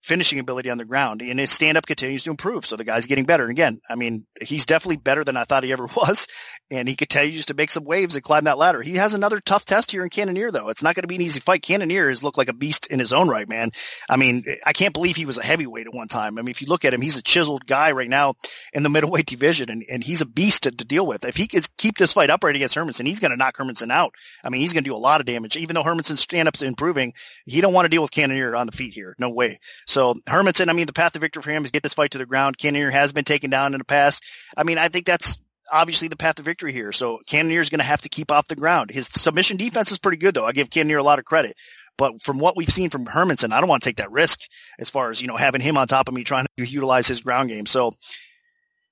[0.04, 2.66] finishing ability on the ground and his stand up continues to improve.
[2.66, 3.44] So the guy's getting better.
[3.44, 6.28] And again, I mean, he's definitely better than I thought he ever was.
[6.70, 8.82] And he continues to make some waves and climb that ladder.
[8.82, 10.70] He has another tough test here in Cannonier though.
[10.70, 11.64] It's not going to be an easy fight.
[11.64, 13.72] Cannonier has looked like a beast in his own right, man.
[14.10, 16.38] I mean, I can't believe he was a heavyweight at one time.
[16.38, 18.36] I mean, if you look at him, he's a chiseled guy right now
[18.74, 21.24] in the middleweight division and, and he's a beast to, to deal with.
[21.24, 24.14] If he can keep this fight upright against Hermansson, he's going to knock Hermansson out.
[24.44, 25.56] I mean, he's going to do a lot of damage.
[25.56, 27.14] Even though Hermansson's stand up's improving,
[27.46, 29.16] he don't want to deal with Cannonier on the feet here.
[29.18, 29.60] No way.
[29.94, 32.18] So Hermansson, I mean, the path to victory for him is get this fight to
[32.18, 32.58] the ground.
[32.58, 34.24] Cannonier has been taken down in the past.
[34.58, 35.38] I mean, I think that's
[35.72, 36.92] obviously the path to victory here.
[36.92, 38.90] So Cannonier is going to have to keep off the ground.
[38.90, 40.48] His submission defense is pretty good though.
[40.48, 41.56] I give Cannonier a lot of credit.
[41.96, 44.40] But from what we've seen from Hermansson, I don't want to take that risk
[44.80, 47.22] as far as, you know, having him on top of me trying to utilize his
[47.22, 47.68] ground game.
[47.68, 47.94] So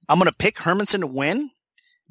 [0.08, 1.50] I'm going to pick Hermansson to win.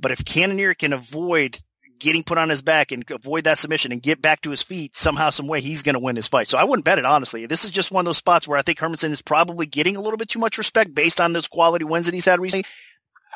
[0.00, 1.56] But if Cannonier can avoid
[2.00, 4.96] getting put on his back and avoid that submission and get back to his feet
[4.96, 6.48] somehow, some way, he's going to win this fight.
[6.48, 7.46] So I wouldn't bet it, honestly.
[7.46, 10.00] This is just one of those spots where I think Hermansson is probably getting a
[10.00, 12.64] little bit too much respect based on those quality wins that he's had recently.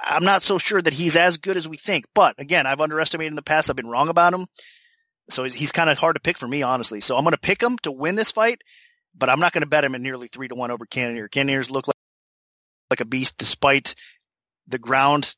[0.02, 2.06] I'm not so sure that he's as good as we think.
[2.14, 3.70] But again, I've underestimated in the past.
[3.70, 4.46] I've been wrong about him.
[5.30, 7.00] So he's kind of hard to pick for me, honestly.
[7.00, 8.62] So I'm going to pick him to win this fight,
[9.14, 11.28] but I'm not going to bet him at nearly three to one over Cannonier.
[11.28, 11.96] Cannonier's look like,
[12.90, 13.94] like a beast despite
[14.66, 15.34] the ground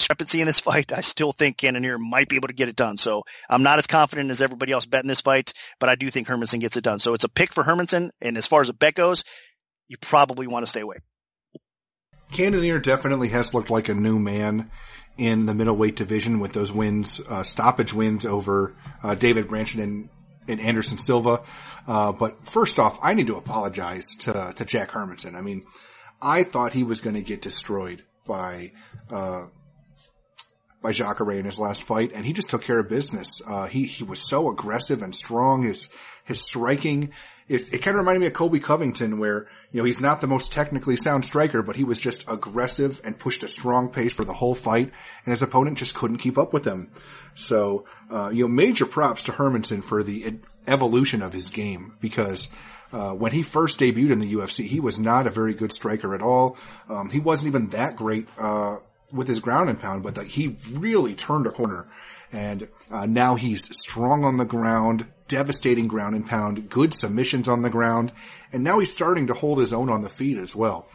[0.00, 0.92] discrepancy in this fight.
[0.92, 2.98] I still think Cannonier might be able to get it done.
[2.98, 6.26] So I'm not as confident as everybody else betting this fight, but I do think
[6.26, 6.98] Hermansson gets it done.
[6.98, 8.10] So it's a pick for Hermansson.
[8.20, 9.24] And as far as a bet goes,
[9.88, 10.96] you probably want to stay away.
[12.32, 14.70] Cannonier definitely has looked like a new man
[15.18, 20.08] in the middleweight division with those wins, uh, stoppage wins over uh, David Branchin and,
[20.48, 21.42] and Anderson Silva.
[21.86, 25.34] Uh, but first off, I need to apologize to to Jack Hermansson.
[25.34, 25.64] I mean,
[26.22, 28.72] I thought he was going to get destroyed by
[29.10, 29.46] uh,
[30.82, 33.40] by Jacare in his last fight, and he just took care of business.
[33.46, 35.62] Uh, he he was so aggressive and strong.
[35.62, 35.88] His
[36.24, 37.12] his striking
[37.50, 40.28] it, it kind of reminded me of Colby Covington where, you know, he's not the
[40.28, 44.24] most technically sound striker, but he was just aggressive and pushed a strong pace for
[44.24, 44.92] the whole fight
[45.24, 46.92] and his opponent just couldn't keep up with him.
[47.34, 52.50] So, uh, you know, major props to Hermansson for the evolution of his game because,
[52.92, 56.14] uh, when he first debuted in the UFC, he was not a very good striker
[56.14, 56.56] at all.
[56.88, 58.76] Um, he wasn't even that great, uh,
[59.12, 61.86] with his ground and pound, but like he really turned a corner
[62.32, 67.62] and, uh, now he's strong on the ground, devastating ground and pound, good submissions on
[67.62, 68.12] the ground,
[68.52, 70.88] and now he's starting to hold his own on the feet as well.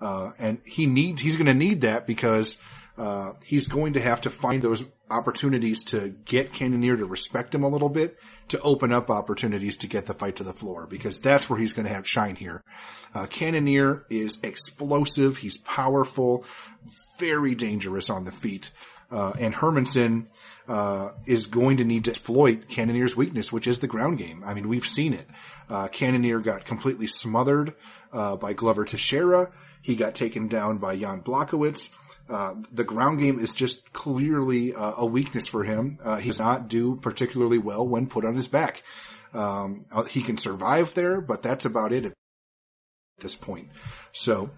[0.00, 2.58] Uh, and he needs, he's going to need that because,
[2.98, 7.62] uh, he's going to have to find those opportunities to get Cannonier to respect him
[7.62, 8.18] a little bit,
[8.48, 11.72] to open up opportunities to get the fight to the floor, because that's where he's
[11.72, 12.62] going to have shine here.
[13.14, 16.44] Uh, Cannonier is explosive, he's powerful,
[17.20, 18.70] very dangerous on the feet,
[19.10, 20.26] uh, and Hermansson
[20.68, 24.42] uh, is going to need to exploit Cannonier's weakness, which is the ground game.
[24.44, 25.26] I mean, we've seen it.
[25.68, 27.74] Uh, Cannonier got completely smothered
[28.12, 29.52] uh, by Glover Teixeira.
[29.82, 31.90] He got taken down by Jan Blachowicz.
[32.28, 35.98] Uh, the ground game is just clearly uh, a weakness for him.
[36.04, 38.82] Uh, he does not do particularly well when put on his back.
[39.34, 42.12] Um, he can survive there, but that's about it at
[43.18, 43.68] this point.
[44.12, 44.50] So,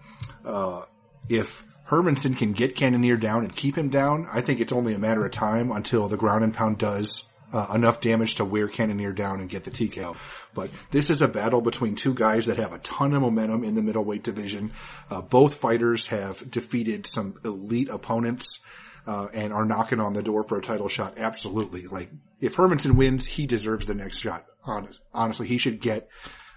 [1.29, 4.99] if Hermansson can get Cannonier down and keep him down, I think it's only a
[4.99, 9.13] matter of time until the ground and pound does uh, enough damage to wear Cannonier
[9.13, 10.15] down and get the TKO.
[10.53, 13.75] But this is a battle between two guys that have a ton of momentum in
[13.75, 14.71] the middleweight division.
[15.09, 18.59] Uh, both fighters have defeated some elite opponents.
[19.05, 21.17] Uh, and are knocking on the door for a title shot.
[21.17, 21.87] Absolutely.
[21.87, 22.09] Like,
[22.39, 24.45] if Hermansson wins, he deserves the next shot.
[24.63, 26.07] Honest, honestly, he should get,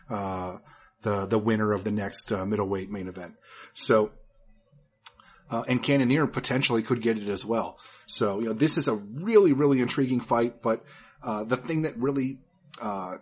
[0.09, 0.59] uh,
[1.03, 3.35] the, the winner of the next, uh, middleweight main event.
[3.75, 4.13] So,
[5.51, 7.79] uh, and Cannonier potentially could get it as well.
[8.07, 10.85] So, you know, this is a really, really intriguing fight, but,
[11.23, 12.39] uh, the thing that really,
[12.81, 13.17] uh,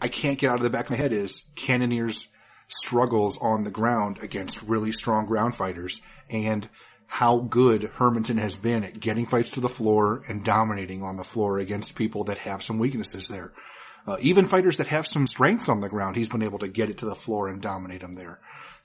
[0.00, 2.28] I can't get out of the back of my head is Cannonier's
[2.68, 6.68] struggles on the ground against really strong ground fighters and
[7.06, 11.24] how good Hermansson has been at getting fights to the floor and dominating on the
[11.24, 13.52] floor against people that have some weaknesses there.
[14.06, 16.90] Uh, even fighters that have some strengths on the ground, he's been able to get
[16.90, 18.38] it to the floor and dominate them there.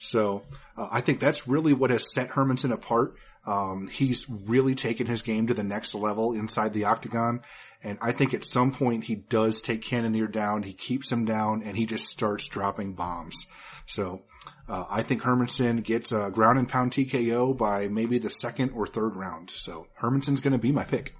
[0.03, 0.43] So
[0.77, 3.15] uh, I think that's really what has set Hermansson apart.
[3.45, 7.41] Um, he's really taken his game to the next level inside the octagon.
[7.81, 10.63] And I think at some point he does take Cannonier down.
[10.63, 13.45] He keeps him down and he just starts dropping bombs.
[13.85, 14.23] So,
[14.67, 18.87] uh, I think Hermansson gets a ground and pound TKO by maybe the second or
[18.87, 19.49] third round.
[19.51, 21.15] So Hermansson's going to be my pick.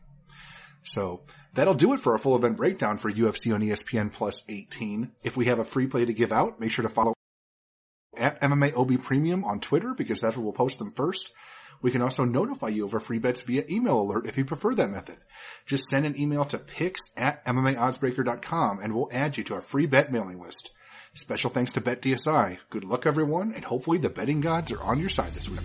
[0.83, 1.21] So
[1.53, 5.11] that'll do it for our full event breakdown for UFC on ESPN plus 18.
[5.23, 7.13] If we have a free play to give out, make sure to follow
[8.17, 11.31] at MMA OB Premium on Twitter because that's where we'll post them first.
[11.81, 14.73] We can also notify you of our free bets via email alert if you prefer
[14.75, 15.17] that method.
[15.65, 19.85] Just send an email to picks at MMAoddsbreaker.com and we'll add you to our free
[19.85, 20.71] bet mailing list.
[21.13, 22.57] Special thanks to BetDSI.
[22.69, 25.59] Good luck everyone and hopefully the betting gods are on your side this week.